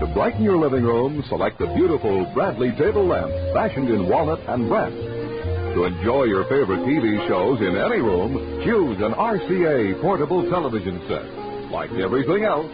To 0.00 0.10
brighten 0.12 0.42
your 0.42 0.56
living 0.56 0.82
room, 0.82 1.22
select 1.28 1.60
the 1.60 1.68
beautiful 1.68 2.26
Bradley 2.34 2.72
table 2.72 3.06
lamp, 3.06 3.30
fashioned 3.54 3.90
in 3.90 4.08
walnut 4.08 4.40
and 4.48 4.68
brass. 4.68 4.90
To 4.90 5.84
enjoy 5.84 6.24
your 6.24 6.42
favorite 6.44 6.80
TV 6.80 7.28
shows 7.28 7.60
in 7.60 7.76
any 7.76 8.00
room, 8.02 8.34
choose 8.64 8.98
an 9.00 9.12
RCA 9.12 10.02
portable 10.02 10.50
television 10.50 11.00
set. 11.06 11.70
Like 11.70 11.92
everything 11.92 12.42
else, 12.42 12.66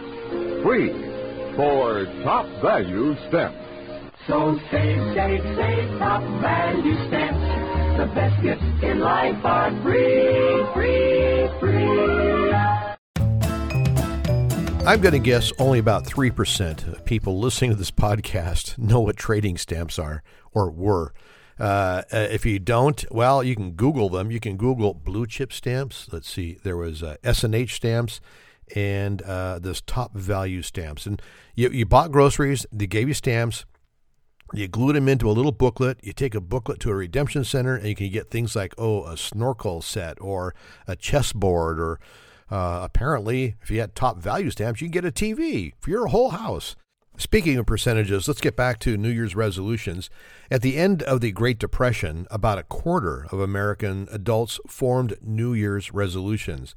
free 0.63 0.89
for 1.55 2.05
top 2.23 2.47
value 2.63 3.15
stamps. 3.27 3.66
So 4.27 4.59
save, 4.69 5.15
save, 5.15 5.41
save 5.55 5.99
top 5.99 6.21
value 6.41 6.95
stamps. 7.07 7.97
The 7.97 8.07
best 8.13 8.43
gifts 8.43 8.83
in 8.83 8.99
life 8.99 9.37
are 9.45 9.71
free, 9.81 10.65
free, 10.73 11.47
free. 11.61 12.51
I'm 14.85 14.99
going 14.99 15.13
to 15.13 15.19
guess 15.19 15.53
only 15.59 15.79
about 15.79 16.03
3% 16.03 16.87
of 16.91 17.05
people 17.05 17.39
listening 17.39 17.69
to 17.71 17.77
this 17.77 17.89
podcast 17.89 18.77
know 18.77 18.99
what 18.99 19.15
trading 19.15 19.57
stamps 19.57 19.97
are 19.97 20.23
or 20.51 20.69
were. 20.71 21.13
Uh, 21.57 22.01
if 22.11 22.45
you 22.45 22.59
don't, 22.59 23.05
well, 23.09 23.41
you 23.41 23.55
can 23.55 23.71
Google 23.71 24.09
them. 24.09 24.29
You 24.29 24.41
can 24.41 24.57
Google 24.57 24.93
blue 24.93 25.25
chip 25.25 25.53
stamps. 25.53 26.09
Let's 26.11 26.29
see, 26.29 26.57
there 26.63 26.75
was 26.75 27.01
uh, 27.01 27.15
S&H 27.23 27.75
stamps 27.75 28.19
and 28.75 29.21
uh, 29.21 29.59
this 29.59 29.79
top 29.79 30.13
value 30.15 30.63
stamps. 30.63 31.05
And 31.05 31.21
you, 31.55 31.69
you 31.69 31.85
bought 31.85 32.11
groceries, 32.11 32.65
they 32.73 32.87
gave 32.87 33.07
you 33.07 33.13
stamps. 33.13 33.65
You 34.53 34.67
glued 34.67 34.95
them 34.95 35.09
into 35.09 35.29
a 35.29 35.33
little 35.33 35.51
booklet. 35.51 35.99
You 36.01 36.13
take 36.13 36.35
a 36.35 36.41
booklet 36.41 36.79
to 36.81 36.91
a 36.91 36.95
redemption 36.95 37.43
center, 37.43 37.75
and 37.75 37.87
you 37.87 37.95
can 37.95 38.09
get 38.09 38.29
things 38.29 38.55
like, 38.55 38.73
oh, 38.77 39.05
a 39.05 39.17
snorkel 39.17 39.81
set 39.81 40.17
or 40.21 40.55
a 40.87 40.95
chessboard 40.95 41.79
or 41.79 41.99
uh, 42.49 42.79
apparently, 42.83 43.55
if 43.61 43.69
you 43.69 43.79
had 43.79 43.93
top 43.93 44.19
value 44.19 44.49
stamps, 44.49 44.81
you 44.81 44.87
can 44.87 44.91
get 44.91 45.05
a 45.05 45.11
TV 45.11 45.73
for 45.79 45.89
your 45.89 46.07
whole 46.07 46.29
house. 46.29 46.75
Speaking 47.17 47.57
of 47.57 47.65
percentages, 47.65 48.27
let's 48.27 48.41
get 48.41 48.55
back 48.55 48.79
to 48.79 48.95
New 48.95 49.09
Year's 49.09 49.35
resolutions. 49.35 50.09
At 50.51 50.61
the 50.61 50.77
end 50.77 51.01
of 51.03 51.19
the 51.19 51.31
Great 51.31 51.57
Depression, 51.57 52.27
about 52.29 52.59
a 52.59 52.63
quarter 52.63 53.25
of 53.31 53.39
American 53.39 54.07
adults 54.11 54.59
formed 54.67 55.17
New 55.21 55.53
Year's 55.53 55.91
resolutions. 55.91 56.75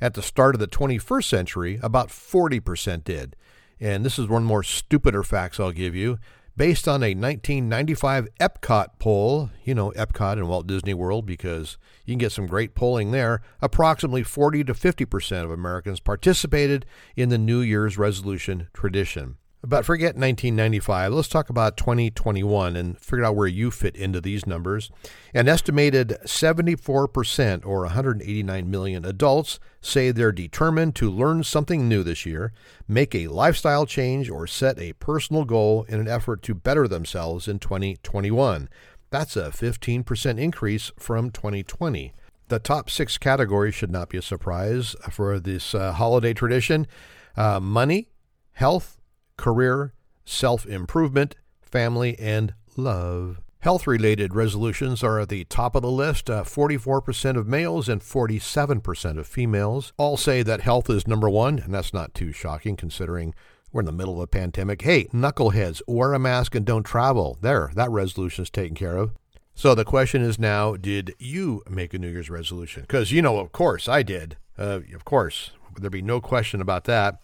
At 0.00 0.14
the 0.14 0.22
start 0.22 0.54
of 0.54 0.60
the 0.60 0.66
21st 0.66 1.24
century, 1.24 1.78
about 1.82 2.08
40% 2.08 3.04
did. 3.04 3.36
And 3.78 4.04
this 4.04 4.18
is 4.18 4.28
one 4.28 4.44
more 4.44 4.62
stupider 4.62 5.22
facts 5.22 5.60
I'll 5.60 5.72
give 5.72 5.94
you. 5.94 6.18
Based 6.54 6.86
on 6.86 7.02
a 7.02 7.14
1995 7.14 8.28
Epcot 8.38 8.98
poll, 8.98 9.48
you 9.64 9.74
know, 9.74 9.90
Epcot 9.92 10.34
and 10.34 10.48
Walt 10.48 10.66
Disney 10.66 10.92
World, 10.92 11.24
because 11.24 11.78
you 12.04 12.12
can 12.12 12.18
get 12.18 12.32
some 12.32 12.46
great 12.46 12.74
polling 12.74 13.10
there, 13.10 13.40
approximately 13.62 14.22
40 14.22 14.64
to 14.64 14.74
50% 14.74 15.44
of 15.44 15.50
Americans 15.50 15.98
participated 15.98 16.84
in 17.16 17.30
the 17.30 17.38
New 17.38 17.60
Year's 17.60 17.96
resolution 17.96 18.68
tradition. 18.74 19.36
But 19.64 19.84
forget 19.84 20.16
1995. 20.16 21.12
Let's 21.12 21.28
talk 21.28 21.48
about 21.48 21.76
2021 21.76 22.74
and 22.74 22.98
figure 22.98 23.24
out 23.24 23.36
where 23.36 23.46
you 23.46 23.70
fit 23.70 23.94
into 23.94 24.20
these 24.20 24.44
numbers. 24.44 24.90
An 25.32 25.46
estimated 25.46 26.18
74%, 26.26 27.64
or 27.64 27.82
189 27.82 28.70
million 28.70 29.04
adults, 29.04 29.60
say 29.80 30.10
they're 30.10 30.32
determined 30.32 30.96
to 30.96 31.08
learn 31.08 31.44
something 31.44 31.88
new 31.88 32.02
this 32.02 32.26
year, 32.26 32.52
make 32.88 33.14
a 33.14 33.28
lifestyle 33.28 33.86
change, 33.86 34.28
or 34.28 34.48
set 34.48 34.80
a 34.80 34.94
personal 34.94 35.44
goal 35.44 35.84
in 35.88 36.00
an 36.00 36.08
effort 36.08 36.42
to 36.42 36.54
better 36.54 36.88
themselves 36.88 37.46
in 37.46 37.60
2021. 37.60 38.68
That's 39.10 39.36
a 39.36 39.50
15% 39.50 40.40
increase 40.40 40.90
from 40.98 41.30
2020. 41.30 42.14
The 42.48 42.58
top 42.58 42.90
six 42.90 43.16
categories 43.16 43.76
should 43.76 43.92
not 43.92 44.08
be 44.08 44.18
a 44.18 44.22
surprise 44.22 44.96
for 45.08 45.38
this 45.38 45.72
uh, 45.72 45.92
holiday 45.92 46.34
tradition 46.34 46.88
uh, 47.36 47.60
money, 47.60 48.08
health, 48.54 48.98
career, 49.42 49.92
self 50.24 50.64
improvement, 50.64 51.34
family, 51.60 52.16
and 52.18 52.54
love. 52.76 53.40
Health 53.58 53.86
related 53.86 54.34
resolutions 54.34 55.02
are 55.02 55.20
at 55.20 55.28
the 55.28 55.44
top 55.44 55.74
of 55.74 55.82
the 55.82 55.90
list. 55.90 56.30
Uh, 56.30 56.44
44% 56.44 57.36
of 57.36 57.46
males 57.46 57.88
and 57.88 58.00
47% 58.00 59.18
of 59.18 59.26
females 59.26 59.92
all 59.96 60.16
say 60.16 60.42
that 60.42 60.62
health 60.62 60.88
is 60.88 61.06
number 61.06 61.28
one, 61.28 61.58
and 61.58 61.74
that's 61.74 61.92
not 61.92 62.14
too 62.14 62.32
shocking 62.32 62.76
considering 62.76 63.34
we're 63.72 63.80
in 63.80 63.86
the 63.86 63.92
middle 63.92 64.14
of 64.14 64.20
a 64.20 64.26
pandemic. 64.26 64.82
Hey, 64.82 65.04
knuckleheads, 65.06 65.82
wear 65.86 66.12
a 66.14 66.18
mask 66.18 66.54
and 66.54 66.64
don't 66.64 66.84
travel. 66.84 67.38
There, 67.40 67.70
that 67.74 67.90
resolution 67.90 68.42
is 68.42 68.50
taken 68.50 68.74
care 68.74 68.96
of. 68.96 69.12
So 69.54 69.74
the 69.74 69.84
question 69.84 70.22
is 70.22 70.38
now 70.38 70.76
did 70.76 71.14
you 71.18 71.62
make 71.68 71.94
a 71.94 71.98
New 71.98 72.08
Year's 72.08 72.30
resolution? 72.30 72.82
Because, 72.82 73.12
you 73.12 73.22
know, 73.22 73.38
of 73.38 73.52
course 73.52 73.88
I 73.88 74.02
did. 74.02 74.36
Uh, 74.58 74.80
of 74.94 75.04
course, 75.04 75.52
there'd 75.78 75.92
be 75.92 76.02
no 76.02 76.20
question 76.20 76.60
about 76.60 76.84
that. 76.84 77.20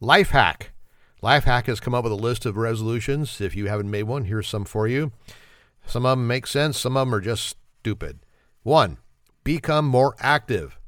Life 0.00 0.30
hack. 0.30 0.71
Lifehack 1.22 1.66
has 1.66 1.78
come 1.78 1.94
up 1.94 2.02
with 2.02 2.12
a 2.12 2.16
list 2.16 2.44
of 2.46 2.56
resolutions. 2.56 3.40
If 3.40 3.54
you 3.54 3.68
haven't 3.68 3.90
made 3.90 4.04
one, 4.04 4.24
here's 4.24 4.48
some 4.48 4.64
for 4.64 4.88
you. 4.88 5.12
Some 5.86 6.04
of 6.04 6.18
them 6.18 6.26
make 6.26 6.48
sense, 6.48 6.80
some 6.80 6.96
of 6.96 7.06
them 7.06 7.14
are 7.14 7.20
just 7.20 7.56
stupid. 7.80 8.18
One, 8.64 8.98
become 9.44 9.86
more 9.86 10.16
active. 10.18 10.78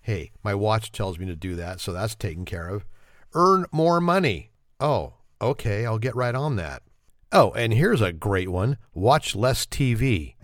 Hey, 0.00 0.32
my 0.42 0.54
watch 0.54 0.92
tells 0.92 1.18
me 1.18 1.26
to 1.26 1.36
do 1.36 1.56
that, 1.56 1.78
so 1.78 1.92
that's 1.92 2.14
taken 2.14 2.46
care 2.46 2.68
of. 2.68 2.86
Earn 3.34 3.66
more 3.70 4.00
money. 4.00 4.50
Oh, 4.80 5.14
okay, 5.42 5.84
I'll 5.84 5.98
get 5.98 6.16
right 6.16 6.34
on 6.34 6.56
that. 6.56 6.82
Oh, 7.30 7.50
and 7.52 7.74
here's 7.74 8.00
a 8.00 8.12
great 8.12 8.48
one 8.48 8.78
watch 8.94 9.36
less 9.36 9.66
TV. 9.66 10.34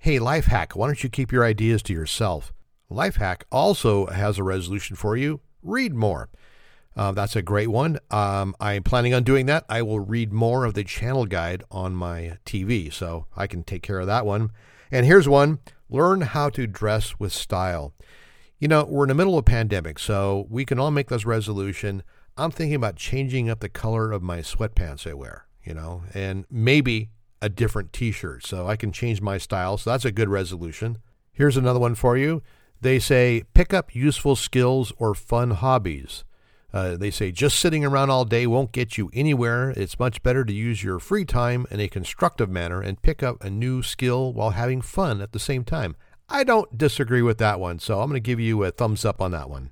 Hey, 0.00 0.18
Lifehack, 0.18 0.74
why 0.74 0.86
don't 0.86 1.02
you 1.02 1.08
keep 1.08 1.30
your 1.30 1.44
ideas 1.44 1.80
to 1.84 1.92
yourself? 1.92 2.52
Lifehack 2.90 3.42
also 3.52 4.06
has 4.06 4.36
a 4.36 4.42
resolution 4.42 4.96
for 4.96 5.16
you 5.16 5.40
read 5.62 5.94
more. 5.94 6.28
Uh, 6.96 7.12
that's 7.12 7.36
a 7.36 7.42
great 7.42 7.68
one. 7.68 7.98
Um, 8.10 8.54
I'm 8.60 8.82
planning 8.82 9.14
on 9.14 9.22
doing 9.22 9.46
that. 9.46 9.64
I 9.68 9.82
will 9.82 10.00
read 10.00 10.32
more 10.32 10.64
of 10.64 10.74
the 10.74 10.84
channel 10.84 11.26
guide 11.26 11.62
on 11.70 11.94
my 11.94 12.38
TV, 12.44 12.92
so 12.92 13.26
I 13.36 13.46
can 13.46 13.62
take 13.62 13.82
care 13.82 14.00
of 14.00 14.06
that 14.06 14.26
one. 14.26 14.50
And 14.90 15.06
here's 15.06 15.28
one 15.28 15.60
learn 15.88 16.22
how 16.22 16.48
to 16.48 16.66
dress 16.66 17.18
with 17.18 17.32
style. 17.32 17.92
You 18.58 18.68
know, 18.68 18.84
we're 18.84 19.04
in 19.04 19.08
the 19.08 19.14
middle 19.14 19.34
of 19.34 19.40
a 19.40 19.42
pandemic, 19.42 19.98
so 19.98 20.46
we 20.48 20.64
can 20.64 20.78
all 20.78 20.90
make 20.90 21.08
this 21.08 21.26
resolution. 21.26 22.02
I'm 22.36 22.50
thinking 22.50 22.76
about 22.76 22.96
changing 22.96 23.50
up 23.50 23.60
the 23.60 23.68
color 23.68 24.10
of 24.12 24.22
my 24.22 24.38
sweatpants 24.38 25.06
I 25.06 25.14
wear, 25.14 25.46
you 25.64 25.74
know, 25.74 26.04
and 26.14 26.46
maybe 26.50 27.10
a 27.42 27.48
different 27.48 27.92
t 27.92 28.12
shirt 28.12 28.46
so 28.46 28.66
I 28.66 28.76
can 28.76 28.92
change 28.92 29.20
my 29.20 29.36
style. 29.36 29.76
So 29.76 29.90
that's 29.90 30.04
a 30.04 30.12
good 30.12 30.28
resolution. 30.28 30.98
Here's 31.32 31.56
another 31.56 31.80
one 31.80 31.94
for 31.94 32.16
you. 32.16 32.42
They 32.80 32.98
say 32.98 33.44
pick 33.52 33.74
up 33.74 33.94
useful 33.94 34.36
skills 34.36 34.92
or 34.96 35.14
fun 35.14 35.50
hobbies. 35.50 36.24
Uh, 36.72 36.96
they 36.96 37.10
say 37.10 37.30
just 37.30 37.58
sitting 37.58 37.84
around 37.84 38.10
all 38.10 38.24
day 38.24 38.46
won't 38.46 38.72
get 38.72 38.96
you 38.96 39.10
anywhere. 39.12 39.70
It's 39.70 39.98
much 39.98 40.22
better 40.22 40.44
to 40.44 40.52
use 40.52 40.82
your 40.82 40.98
free 40.98 41.24
time 41.24 41.66
in 41.70 41.80
a 41.80 41.88
constructive 41.88 42.48
manner 42.48 42.80
and 42.80 43.02
pick 43.02 43.22
up 43.22 43.42
a 43.42 43.50
new 43.50 43.82
skill 43.82 44.32
while 44.32 44.50
having 44.50 44.80
fun 44.80 45.20
at 45.20 45.32
the 45.32 45.38
same 45.38 45.64
time. 45.64 45.96
I 46.28 46.44
don't 46.44 46.78
disagree 46.78 47.20
with 47.20 47.38
that 47.38 47.60
one, 47.60 47.78
so 47.78 48.00
I'm 48.00 48.08
going 48.08 48.14
to 48.14 48.20
give 48.20 48.40
you 48.40 48.64
a 48.64 48.70
thumbs 48.70 49.04
up 49.04 49.20
on 49.20 49.32
that 49.32 49.50
one. 49.50 49.70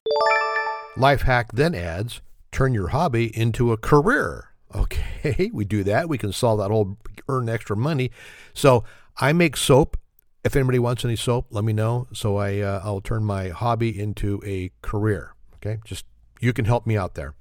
Lifehack 0.96 1.52
then 1.52 1.74
adds 1.74 2.20
turn 2.52 2.74
your 2.74 2.88
hobby 2.88 3.34
into 3.36 3.72
a 3.72 3.76
career. 3.76 4.48
Okay, 4.74 5.50
we 5.54 5.64
do 5.64 5.82
that. 5.84 6.08
We 6.08 6.18
can 6.18 6.32
solve 6.32 6.58
that 6.58 6.70
whole 6.70 6.98
earn 7.28 7.48
extra 7.48 7.76
money. 7.76 8.10
So 8.52 8.84
I 9.16 9.32
make 9.32 9.56
soap. 9.56 9.96
If 10.44 10.56
anybody 10.56 10.78
wants 10.78 11.04
any 11.04 11.16
soap, 11.16 11.46
let 11.50 11.64
me 11.64 11.72
know. 11.72 12.08
So 12.12 12.36
I 12.36 12.60
uh, 12.60 12.80
I'll 12.82 13.00
turn 13.00 13.24
my 13.24 13.48
hobby 13.48 13.98
into 13.98 14.40
a 14.44 14.70
career. 14.82 15.34
Okay, 15.56 15.78
just 15.84 16.06
you 16.40 16.52
can 16.52 16.64
help 16.64 16.86
me 16.86 16.96
out 16.96 17.14
there. 17.14 17.34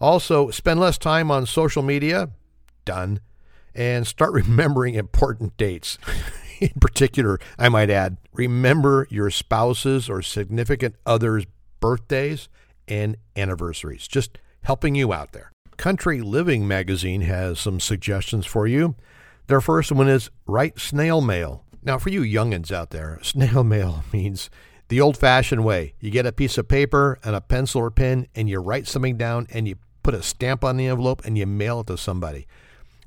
Also, 0.00 0.50
spend 0.50 0.78
less 0.78 0.98
time 0.98 1.30
on 1.30 1.46
social 1.46 1.82
media. 1.82 2.30
Done. 2.84 3.20
And 3.74 4.06
start 4.06 4.32
remembering 4.34 4.94
important 4.94 5.56
dates. 5.56 5.98
In 6.60 6.74
particular, 6.80 7.40
I 7.58 7.68
might 7.68 7.90
add, 7.90 8.18
remember 8.32 9.08
your 9.10 9.30
spouse's 9.30 10.08
or 10.08 10.22
significant 10.22 10.94
other's 11.04 11.46
birthdays 11.80 12.48
and 12.86 13.16
anniversaries. 13.36 14.06
Just 14.06 14.38
helping 14.62 14.94
you 14.94 15.12
out 15.12 15.32
there. 15.32 15.50
Country 15.76 16.20
Living 16.20 16.66
magazine 16.68 17.22
has 17.22 17.58
some 17.58 17.80
suggestions 17.80 18.46
for 18.46 18.66
you. 18.66 18.94
Their 19.48 19.60
first 19.60 19.92
one 19.92 20.08
is 20.08 20.30
write 20.46 20.78
snail 20.78 21.20
mail. 21.20 21.64
Now, 21.82 21.98
for 21.98 22.08
you 22.08 22.22
youngins 22.22 22.72
out 22.72 22.90
there, 22.90 23.18
snail 23.22 23.64
mail 23.64 24.04
means 24.12 24.48
the 24.88 25.00
old 25.00 25.16
fashioned 25.16 25.64
way. 25.64 25.94
You 26.00 26.10
get 26.10 26.26
a 26.26 26.32
piece 26.32 26.58
of 26.58 26.68
paper 26.68 27.18
and 27.24 27.34
a 27.34 27.40
pencil 27.40 27.80
or 27.80 27.90
pen 27.90 28.26
and 28.34 28.48
you 28.48 28.58
write 28.58 28.86
something 28.86 29.16
down 29.16 29.46
and 29.50 29.66
you 29.66 29.76
put 30.02 30.14
a 30.14 30.22
stamp 30.22 30.64
on 30.64 30.76
the 30.76 30.86
envelope 30.86 31.24
and 31.24 31.38
you 31.38 31.46
mail 31.46 31.80
it 31.80 31.86
to 31.88 31.96
somebody. 31.96 32.46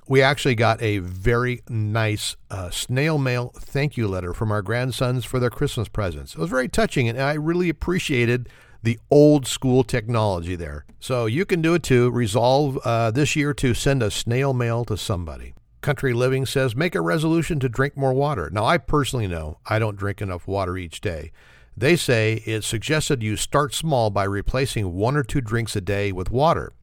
We 0.08 0.22
actually 0.22 0.56
got 0.56 0.82
a 0.82 1.00
very 1.00 1.62
nice 1.68 2.38
uh, 2.50 2.70
snail 2.70 3.18
mail 3.18 3.52
thank 3.56 3.98
you 3.98 4.08
letter 4.08 4.34
from 4.34 4.52
our 4.52 4.62
grandsons 4.62 5.26
for 5.26 5.40
their 5.40 5.50
Christmas 5.50 5.88
presents. 5.90 6.34
It 6.34 6.40
was 6.40 6.50
very 6.50 6.70
touching 6.70 7.10
and 7.10 7.22
I 7.22 7.34
really 7.34 7.70
appreciated 7.70 8.50
the 8.84 9.00
old 9.12 9.46
school 9.46 9.84
technology 9.84 10.56
there. 10.56 10.86
So 11.00 11.26
you 11.26 11.46
can 11.46 11.62
do 11.62 11.74
it 11.74 11.84
too. 11.84 12.10
Resolve 12.10 12.78
uh, 12.86 13.12
this 13.12 13.36
year 13.36 13.54
to 13.56 13.74
send 13.74 14.02
a 14.02 14.10
snail 14.10 14.54
mail 14.54 14.86
to 14.86 14.98
somebody. 14.98 15.54
Country 15.82 16.14
Living 16.14 16.46
says 16.46 16.76
make 16.76 16.96
a 16.96 17.02
resolution 17.02 17.60
to 17.60 17.70
drink 17.70 17.96
more 17.96 18.14
water. 18.14 18.50
Now, 18.52 18.66
I 18.66 18.78
personally 18.78 19.28
know 19.28 19.60
I 19.66 19.80
don't 19.80 19.96
drink 19.96 20.22
enough 20.22 20.48
water 20.48 20.78
each 20.78 21.02
day. 21.02 21.32
They 21.78 21.96
say 21.96 22.42
it's 22.46 22.66
suggested 22.66 23.22
you 23.22 23.36
start 23.36 23.76
small 23.76 24.10
by 24.10 24.24
replacing 24.24 24.94
one 24.94 25.16
or 25.16 25.24
two 25.24 25.42
drinks 25.42 25.76
a 25.76 25.82
day 25.82 26.12
with 26.12 26.32
water. 26.32 26.74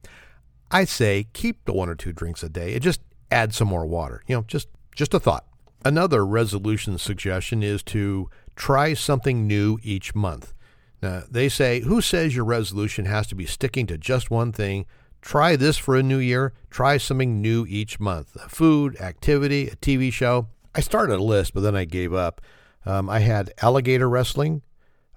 I 0.71 0.85
say 0.85 1.27
keep 1.33 1.65
the 1.65 1.73
one 1.73 1.89
or 1.89 1.95
two 1.95 2.13
drinks 2.13 2.43
a 2.43 2.49
day 2.49 2.73
and 2.73 2.81
just 2.81 3.01
add 3.29 3.53
some 3.53 3.67
more 3.67 3.85
water. 3.85 4.23
You 4.25 4.37
know, 4.37 4.45
just 4.47 4.69
just 4.95 5.13
a 5.13 5.19
thought. 5.19 5.45
Another 5.83 6.25
resolution 6.25 6.97
suggestion 6.97 7.61
is 7.61 7.83
to 7.83 8.29
try 8.55 8.93
something 8.93 9.45
new 9.45 9.77
each 9.83 10.15
month. 10.15 10.53
Now, 11.01 11.23
they 11.29 11.49
say, 11.49 11.81
who 11.81 12.01
says 12.01 12.35
your 12.35 12.45
resolution 12.45 13.05
has 13.05 13.27
to 13.27 13.35
be 13.35 13.45
sticking 13.45 13.85
to 13.87 13.97
just 13.97 14.31
one 14.31 14.53
thing? 14.53 14.85
Try 15.21 15.55
this 15.55 15.77
for 15.77 15.95
a 15.95 16.03
new 16.03 16.17
year. 16.17 16.53
Try 16.69 16.97
something 16.97 17.41
new 17.41 17.65
each 17.67 17.99
month 17.99 18.35
a 18.37 18.47
food, 18.47 18.99
activity, 19.01 19.67
a 19.67 19.75
TV 19.75 20.11
show. 20.11 20.47
I 20.73 20.79
started 20.79 21.19
a 21.19 21.23
list, 21.23 21.53
but 21.53 21.61
then 21.61 21.75
I 21.75 21.85
gave 21.85 22.13
up. 22.13 22.41
Um, 22.85 23.09
I 23.09 23.19
had 23.19 23.51
alligator 23.61 24.07
wrestling, 24.07 24.61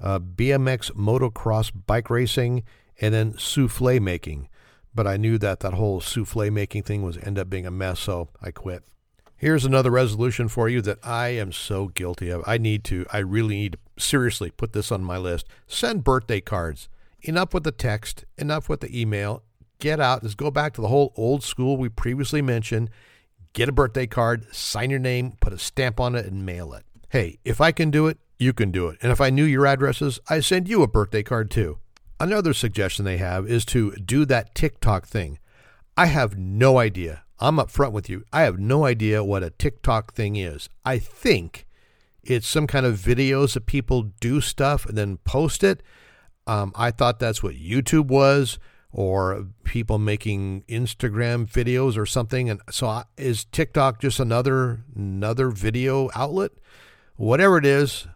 uh, 0.00 0.19
BMX 0.19 0.93
motocross 0.93 1.73
bike 1.87 2.11
racing, 2.11 2.64
and 3.00 3.14
then 3.14 3.35
souffle 3.38 4.00
making. 4.00 4.49
But 4.95 5.07
I 5.07 5.17
knew 5.17 5.38
that 5.38 5.61
that 5.61 5.75
whole 5.75 6.00
souffle 6.00 6.50
making 6.50 6.83
thing 6.83 7.02
was 7.02 7.19
end 7.19 7.38
up 7.38 7.49
being 7.49 7.67
a 7.67 7.71
mess, 7.71 8.00
so 8.00 8.28
I 8.43 8.50
quit. 8.50 8.85
Here's 9.37 9.64
another 9.64 9.93
resolution 9.93 10.49
for 10.49 10.69
you 10.69 10.81
that 10.83 10.99
I 11.05 11.28
am 11.28 11.52
so 11.52 11.87
guilty 11.87 12.28
of. 12.28 12.43
I 12.45 12.59
need 12.59 12.83
to, 12.85 13.07
I 13.12 13.19
really 13.19 13.55
need 13.55 13.73
to 13.75 14.02
seriously 14.02 14.50
put 14.50 14.73
this 14.73 14.90
on 14.90 15.05
my 15.05 15.17
list. 15.17 15.47
Send 15.69 16.02
birthday 16.02 16.40
cards. 16.40 16.88
Enough 17.23 17.55
with 17.55 17.62
the 17.62 17.71
text, 17.71 18.25
enough 18.37 18.69
with 18.69 18.81
the 18.81 19.00
email. 19.00 19.45
Get 19.78 20.00
out, 20.00 20.25
let's 20.25 20.35
go 20.35 20.50
back 20.50 20.73
to 20.75 20.81
the 20.81 20.88
whole 20.88 21.12
old 21.17 21.45
school 21.45 21.76
we 21.76 21.88
previously 21.88 22.43
mentioned. 22.43 22.90
Get 23.52 23.69
a 23.69 23.73
birthday 23.73 24.09
card, 24.09 24.52
sign 24.52 24.90
your 24.90 24.99
name, 24.99 25.35
put 25.40 25.52
a 25.52 25.59
stamp 25.59 26.00
on 26.00 26.17
it, 26.17 26.26
and 26.26 26.45
mail 26.45 26.75
it. 26.75 26.85
Hey, 27.09 27.38
if 27.45 27.61
I 27.61 27.71
can 27.71 27.93
do 27.93 28.09
it, 28.09 28.19
you 28.38 28.52
can 28.52 28.71
do 28.71 28.88
it. 28.88 28.99
And 29.02 29.12
if 29.12 29.21
I 29.21 29.30
knew 29.30 29.45
your 29.45 29.66
addresses, 29.66 30.21
I 30.28 30.40
send 30.40 30.68
you 30.68 30.83
a 30.83 30.88
birthday 30.88 31.23
card 31.23 31.50
too. 31.50 31.78
Another 32.21 32.54
suggestion 32.54 33.04
they 33.04 33.18
have 33.18 33.49
is 33.49 33.64
to 33.66 33.92
do 33.97 34.25
that 34.26 34.54
TikTok 34.54 35.07
thing. 35.07 35.38
I 35.97 36.07
have 36.07 36.38
no 36.38 36.78
idea. 36.78 37.25
I'm 37.40 37.59
up 37.59 37.71
front 37.71 37.92
with 37.92 38.09
you. 38.09 38.25
I 38.33 38.42
have 38.42 38.59
no 38.59 38.85
idea 38.85 39.23
what 39.23 39.42
a 39.42 39.50
TikTok 39.50 40.14
thing 40.14 40.37
is. 40.37 40.68
I 40.85 40.99
think 40.99 41.66
it's 42.23 42.49
some 42.49 42.66
kind 42.66 42.85
of 42.85 42.97
videos 42.97 43.54
that 43.54 43.66
people 43.66 44.02
do 44.21 44.40
stuff 44.40 44.87
and 44.87 44.99
then 44.99 45.18
post 45.18 45.62
it. 45.62 45.83
Um, 46.47 46.73
I 46.75 46.90
thought 46.90 47.18
that's 47.18 47.42
what 47.42 47.54
YouTube 47.54 48.07
was, 48.07 48.59
or 48.90 49.47
people 49.64 49.99
making 49.99 50.64
Instagram 50.68 51.49
videos 51.49 51.97
or 51.97 52.07
something. 52.07 52.50
And 52.50 52.61
so, 52.71 52.87
I, 52.87 53.04
is 53.16 53.45
TikTok 53.45 54.00
just 54.00 54.18
another 54.18 54.80
another 54.97 55.50
video 55.50 56.11
outlet? 56.14 56.52
Whatever 57.16 57.59
it 57.59 57.66
is, 57.66 58.07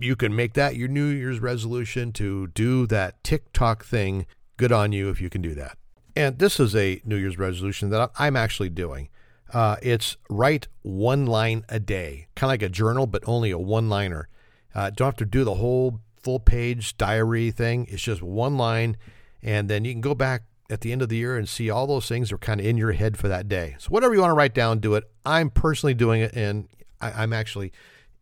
you 0.00 0.16
can 0.16 0.34
make 0.34 0.54
that 0.54 0.76
your 0.76 0.88
New 0.88 1.06
Year's 1.06 1.40
resolution 1.40 2.12
to 2.12 2.48
do 2.48 2.86
that 2.86 3.22
TikTok 3.22 3.84
thing. 3.84 4.26
Good 4.56 4.72
on 4.72 4.92
you 4.92 5.08
if 5.10 5.20
you 5.20 5.30
can 5.30 5.42
do 5.42 5.54
that. 5.54 5.76
And 6.16 6.38
this 6.38 6.58
is 6.58 6.74
a 6.74 7.00
New 7.04 7.16
Year's 7.16 7.38
resolution 7.38 7.90
that 7.90 8.10
I'm 8.18 8.36
actually 8.36 8.70
doing. 8.70 9.08
Uh, 9.52 9.76
it's 9.82 10.16
write 10.28 10.68
one 10.82 11.26
line 11.26 11.64
a 11.68 11.80
day, 11.80 12.28
kind 12.34 12.48
of 12.48 12.52
like 12.52 12.62
a 12.62 12.68
journal, 12.68 13.06
but 13.06 13.22
only 13.26 13.50
a 13.50 13.58
one 13.58 13.88
liner. 13.88 14.28
Uh, 14.74 14.90
don't 14.90 15.06
have 15.06 15.16
to 15.16 15.24
do 15.24 15.44
the 15.44 15.54
whole 15.54 16.00
full 16.16 16.40
page 16.40 16.96
diary 16.96 17.50
thing. 17.50 17.86
It's 17.88 18.02
just 18.02 18.22
one 18.22 18.56
line. 18.56 18.96
And 19.42 19.68
then 19.68 19.84
you 19.84 19.92
can 19.92 20.00
go 20.00 20.14
back 20.14 20.42
at 20.68 20.82
the 20.82 20.92
end 20.92 21.02
of 21.02 21.08
the 21.08 21.16
year 21.16 21.36
and 21.36 21.48
see 21.48 21.68
all 21.68 21.86
those 21.86 22.08
things 22.08 22.30
are 22.30 22.38
kind 22.38 22.60
of 22.60 22.66
in 22.66 22.76
your 22.76 22.92
head 22.92 23.16
for 23.16 23.28
that 23.28 23.48
day. 23.48 23.76
So, 23.78 23.88
whatever 23.88 24.14
you 24.14 24.20
want 24.20 24.30
to 24.30 24.36
write 24.36 24.54
down, 24.54 24.78
do 24.78 24.94
it. 24.94 25.04
I'm 25.26 25.50
personally 25.50 25.94
doing 25.94 26.20
it 26.20 26.32
and 26.34 26.68
I, 27.00 27.24
am 27.24 27.32
actually 27.32 27.72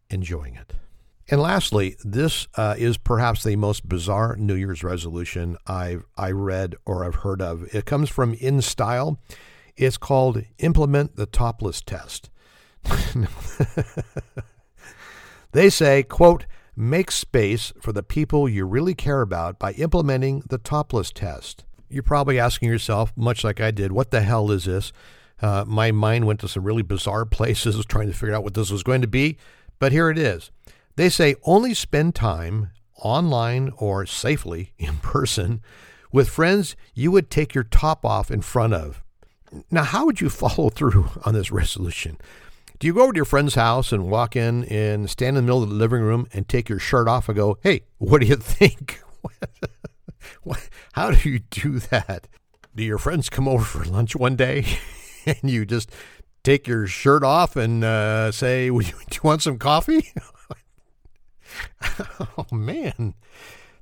enjoying 0.09 0.55
it. 0.55 0.73
And 1.31 1.43
lastly, 1.43 1.97
this 2.03 2.49
uh, 2.55 2.75
is 2.79 2.97
perhaps 2.97 3.45
the 3.45 3.57
most 3.57 3.89
bizarre 3.89 4.37
New 4.37 4.55
Year's 4.55 4.83
resolution 4.83 5.59
I've 5.67 6.05
I 6.17 6.31
read 6.31 6.75
or 6.87 7.05
I've 7.05 7.17
heard 7.17 7.43
of. 7.43 7.65
It 7.75 7.85
comes 7.85 8.09
from 8.09 8.35
InStyle. 8.37 9.19
It's 9.77 9.99
called 9.99 10.43
Implement 10.59 11.17
the 11.17 11.27
Topless 11.27 11.83
Test. 11.83 12.31
they 15.53 15.69
say, 15.69 16.03
quote, 16.03 16.47
make 16.75 17.11
space 17.11 17.73
for 17.81 17.93
the 17.93 18.03
people 18.03 18.49
you 18.49 18.65
really 18.65 18.95
care 18.95 19.21
about 19.21 19.59
by 19.59 19.73
implementing 19.73 20.43
the 20.49 20.59
topless 20.59 21.11
test. 21.11 21.65
You're 21.89 22.03
probably 22.03 22.39
asking 22.39 22.69
yourself, 22.69 23.13
much 23.17 23.45
like 23.45 23.61
I 23.61 23.71
did, 23.71 23.93
what 23.93 24.11
the 24.11 24.21
hell 24.21 24.51
is 24.51 24.65
this? 24.65 24.93
Uh, 25.41 25.65
my 25.67 25.91
mind 25.93 26.27
went 26.27 26.41
to 26.41 26.49
some 26.49 26.65
really 26.65 26.83
bizarre 26.83 27.25
places 27.27 27.85
trying 27.87 28.09
to 28.09 28.15
figure 28.15 28.35
out 28.35 28.45
what 28.45 28.55
this 28.55 28.71
was 28.71 28.83
going 28.83 29.03
to 29.03 29.09
be, 29.09 29.37
but 29.79 29.93
here 29.93 30.11
it 30.11 30.19
is. 30.19 30.51
They 30.99 31.11
say 31.11 31.37
only 31.45 31.75
spend 31.75 32.17
time 32.17 32.71
online 32.97 33.71
or 33.77 34.05
safely 34.05 34.73
in 34.79 34.97
person 34.97 35.63
with 36.11 36.29
friends 36.29 36.75
you 36.93 37.13
would 37.13 37.31
take 37.31 37.55
your 37.55 37.63
top 37.63 38.05
off 38.05 38.33
in 38.33 38.41
front 38.41 38.75
of. 38.75 39.05
Now, 39.71 39.85
how 39.85 40.07
would 40.07 40.21
you 40.21 40.29
follow 40.45 40.71
through 40.71 41.09
on 41.25 41.35
this 41.35 41.53
resolution? 41.53 42.19
Do 42.81 42.89
you 42.89 42.95
go 42.95 43.03
over 43.03 43.13
to 43.13 43.17
your 43.17 43.25
friend's 43.25 43.55
house 43.55 43.93
and 43.93 44.11
walk 44.11 44.35
in 44.35 44.65
and 44.65 45.09
stand 45.09 45.37
in 45.37 45.45
the 45.45 45.47
middle 45.47 45.63
of 45.63 45.69
the 45.69 45.77
living 45.77 46.03
room 46.03 46.27
and 46.33 46.49
take 46.49 46.69
your 46.69 46.81
shirt 46.81 47.07
off 47.07 47.29
and 47.29 47.37
go, 47.37 47.59
hey, 47.63 47.83
what 47.99 48.21
do 48.21 48.27
you 48.27 48.35
think? 48.41 49.01
how 50.95 51.13
do 51.13 51.31
you 51.31 51.39
do 51.39 51.79
that? 51.79 52.27
Do 52.75 52.83
your 52.83 52.99
friends 52.99 53.29
come 53.29 53.47
over 53.47 53.63
for 53.63 53.85
lunch 53.85 54.17
one 54.17 54.35
day 54.35 54.67
and 55.27 55.49
you 55.49 55.65
just 55.65 55.93
take 56.43 56.67
your 56.67 56.89
shirt 56.89 57.23
off 57.23 57.55
and 57.55 57.85
uh, 57.85 58.33
say, 58.33 58.67
do 58.69 58.81
you 58.81 59.21
want 59.23 59.43
some 59.43 59.59
coffee? 59.59 60.13
oh, 62.39 62.47
man. 62.53 63.15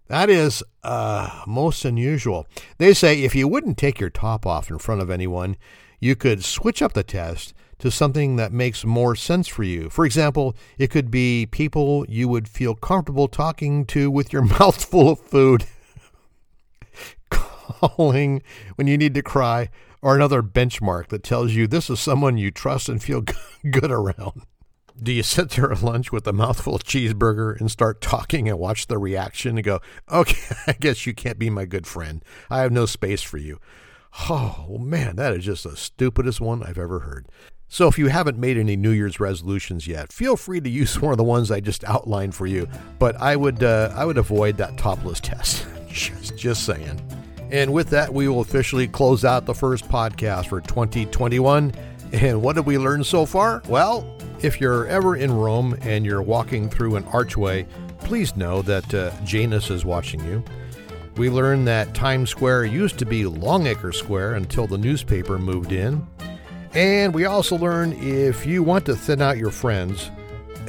That 0.08 0.30
is 0.30 0.62
uh, 0.84 1.42
most 1.46 1.84
unusual. 1.84 2.46
They 2.78 2.94
say 2.94 3.22
if 3.22 3.34
you 3.34 3.48
wouldn't 3.48 3.76
take 3.76 3.98
your 3.98 4.10
top 4.10 4.46
off 4.46 4.70
in 4.70 4.78
front 4.78 5.02
of 5.02 5.10
anyone, 5.10 5.56
you 5.98 6.14
could 6.14 6.44
switch 6.44 6.80
up 6.80 6.92
the 6.92 7.02
test 7.02 7.54
to 7.78 7.90
something 7.90 8.36
that 8.36 8.52
makes 8.52 8.84
more 8.84 9.16
sense 9.16 9.48
for 9.48 9.64
you. 9.64 9.90
For 9.90 10.06
example, 10.06 10.56
it 10.78 10.90
could 10.90 11.10
be 11.10 11.46
people 11.46 12.06
you 12.08 12.28
would 12.28 12.48
feel 12.48 12.74
comfortable 12.74 13.28
talking 13.28 13.84
to 13.86 14.10
with 14.10 14.32
your 14.32 14.42
mouth 14.58 14.84
full 14.84 15.10
of 15.10 15.20
food, 15.20 15.64
calling 17.30 18.42
when 18.76 18.86
you 18.86 18.96
need 18.96 19.14
to 19.14 19.22
cry, 19.22 19.70
or 20.00 20.14
another 20.14 20.42
benchmark 20.42 21.08
that 21.08 21.24
tells 21.24 21.52
you 21.52 21.66
this 21.66 21.90
is 21.90 21.98
someone 21.98 22.38
you 22.38 22.50
trust 22.50 22.88
and 22.88 23.02
feel 23.02 23.22
good 23.70 23.90
around 23.90 24.42
do 25.02 25.12
you 25.12 25.22
sit 25.22 25.50
there 25.50 25.70
at 25.70 25.82
lunch 25.82 26.12
with 26.12 26.26
a 26.26 26.32
mouthful 26.32 26.74
of 26.74 26.84
cheeseburger 26.84 27.58
and 27.58 27.70
start 27.70 28.00
talking 28.00 28.48
and 28.48 28.58
watch 28.58 28.86
the 28.86 28.98
reaction 28.98 29.56
and 29.56 29.64
go, 29.64 29.80
okay, 30.10 30.56
I 30.66 30.72
guess 30.72 31.06
you 31.06 31.14
can't 31.14 31.38
be 31.38 31.50
my 31.50 31.64
good 31.64 31.86
friend. 31.86 32.24
I 32.50 32.60
have 32.60 32.72
no 32.72 32.86
space 32.86 33.22
for 33.22 33.38
you. 33.38 33.60
Oh, 34.30 34.78
man, 34.80 35.16
that 35.16 35.34
is 35.34 35.44
just 35.44 35.64
the 35.64 35.76
stupidest 35.76 36.40
one 36.40 36.62
I've 36.62 36.78
ever 36.78 37.00
heard. 37.00 37.26
So 37.68 37.88
if 37.88 37.98
you 37.98 38.06
haven't 38.06 38.38
made 38.38 38.56
any 38.56 38.76
New 38.76 38.90
Year's 38.90 39.20
resolutions 39.20 39.86
yet, 39.86 40.12
feel 40.12 40.36
free 40.36 40.60
to 40.60 40.70
use 40.70 41.00
one 41.00 41.12
of 41.12 41.18
the 41.18 41.24
ones 41.24 41.50
I 41.50 41.60
just 41.60 41.84
outlined 41.84 42.34
for 42.34 42.46
you. 42.46 42.68
But 42.98 43.16
I 43.20 43.36
would 43.36 43.62
uh, 43.62 43.92
I 43.94 44.04
would 44.04 44.18
avoid 44.18 44.56
that 44.58 44.78
topless 44.78 45.20
test. 45.20 45.66
just 45.88 46.36
just 46.36 46.64
saying. 46.64 47.00
And 47.50 47.72
with 47.72 47.90
that, 47.90 48.12
we 48.12 48.28
will 48.28 48.40
officially 48.40 48.88
close 48.88 49.24
out 49.24 49.46
the 49.46 49.54
first 49.54 49.88
podcast 49.88 50.48
for 50.48 50.60
2021. 50.60 51.72
And 52.12 52.42
what 52.42 52.56
did 52.56 52.66
we 52.66 52.78
learn 52.78 53.04
so 53.04 53.26
far? 53.26 53.62
Well, 53.68 54.15
if 54.42 54.60
you're 54.60 54.86
ever 54.86 55.16
in 55.16 55.32
Rome 55.32 55.76
and 55.82 56.04
you're 56.04 56.22
walking 56.22 56.68
through 56.68 56.96
an 56.96 57.04
archway, 57.04 57.66
please 58.00 58.36
know 58.36 58.62
that 58.62 58.92
uh, 58.94 59.10
Janus 59.24 59.70
is 59.70 59.84
watching 59.84 60.24
you. 60.24 60.44
We 61.16 61.30
learned 61.30 61.66
that 61.68 61.94
Times 61.94 62.28
Square 62.28 62.66
used 62.66 62.98
to 62.98 63.06
be 63.06 63.24
Longacre 63.24 63.92
Square 63.92 64.34
until 64.34 64.66
the 64.66 64.76
newspaper 64.76 65.38
moved 65.38 65.72
in. 65.72 66.06
And 66.74 67.14
we 67.14 67.24
also 67.24 67.56
learned 67.56 67.94
if 67.94 68.44
you 68.44 68.62
want 68.62 68.84
to 68.86 68.94
thin 68.94 69.22
out 69.22 69.38
your 69.38 69.50
friends, 69.50 70.10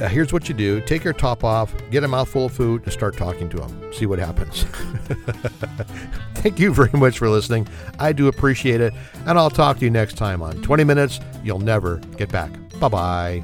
uh, 0.00 0.08
here's 0.08 0.32
what 0.32 0.48
you 0.48 0.54
do 0.54 0.80
take 0.80 1.04
your 1.04 1.12
top 1.12 1.44
off, 1.44 1.74
get 1.90 2.04
a 2.04 2.08
mouthful 2.08 2.46
of 2.46 2.52
food, 2.52 2.82
and 2.84 2.92
start 2.92 3.16
talking 3.16 3.48
to 3.50 3.58
them. 3.58 3.92
See 3.92 4.06
what 4.06 4.18
happens. 4.18 4.62
Thank 6.34 6.58
you 6.58 6.72
very 6.72 6.96
much 6.98 7.18
for 7.18 7.28
listening. 7.28 7.68
I 7.98 8.12
do 8.12 8.28
appreciate 8.28 8.80
it. 8.80 8.94
And 9.26 9.38
I'll 9.38 9.50
talk 9.50 9.78
to 9.78 9.84
you 9.84 9.90
next 9.90 10.16
time 10.16 10.40
on 10.40 10.62
20 10.62 10.84
Minutes 10.84 11.20
You'll 11.42 11.58
Never 11.58 11.96
Get 12.16 12.30
Back. 12.30 12.52
Bye 12.80 12.88
bye. 12.88 13.42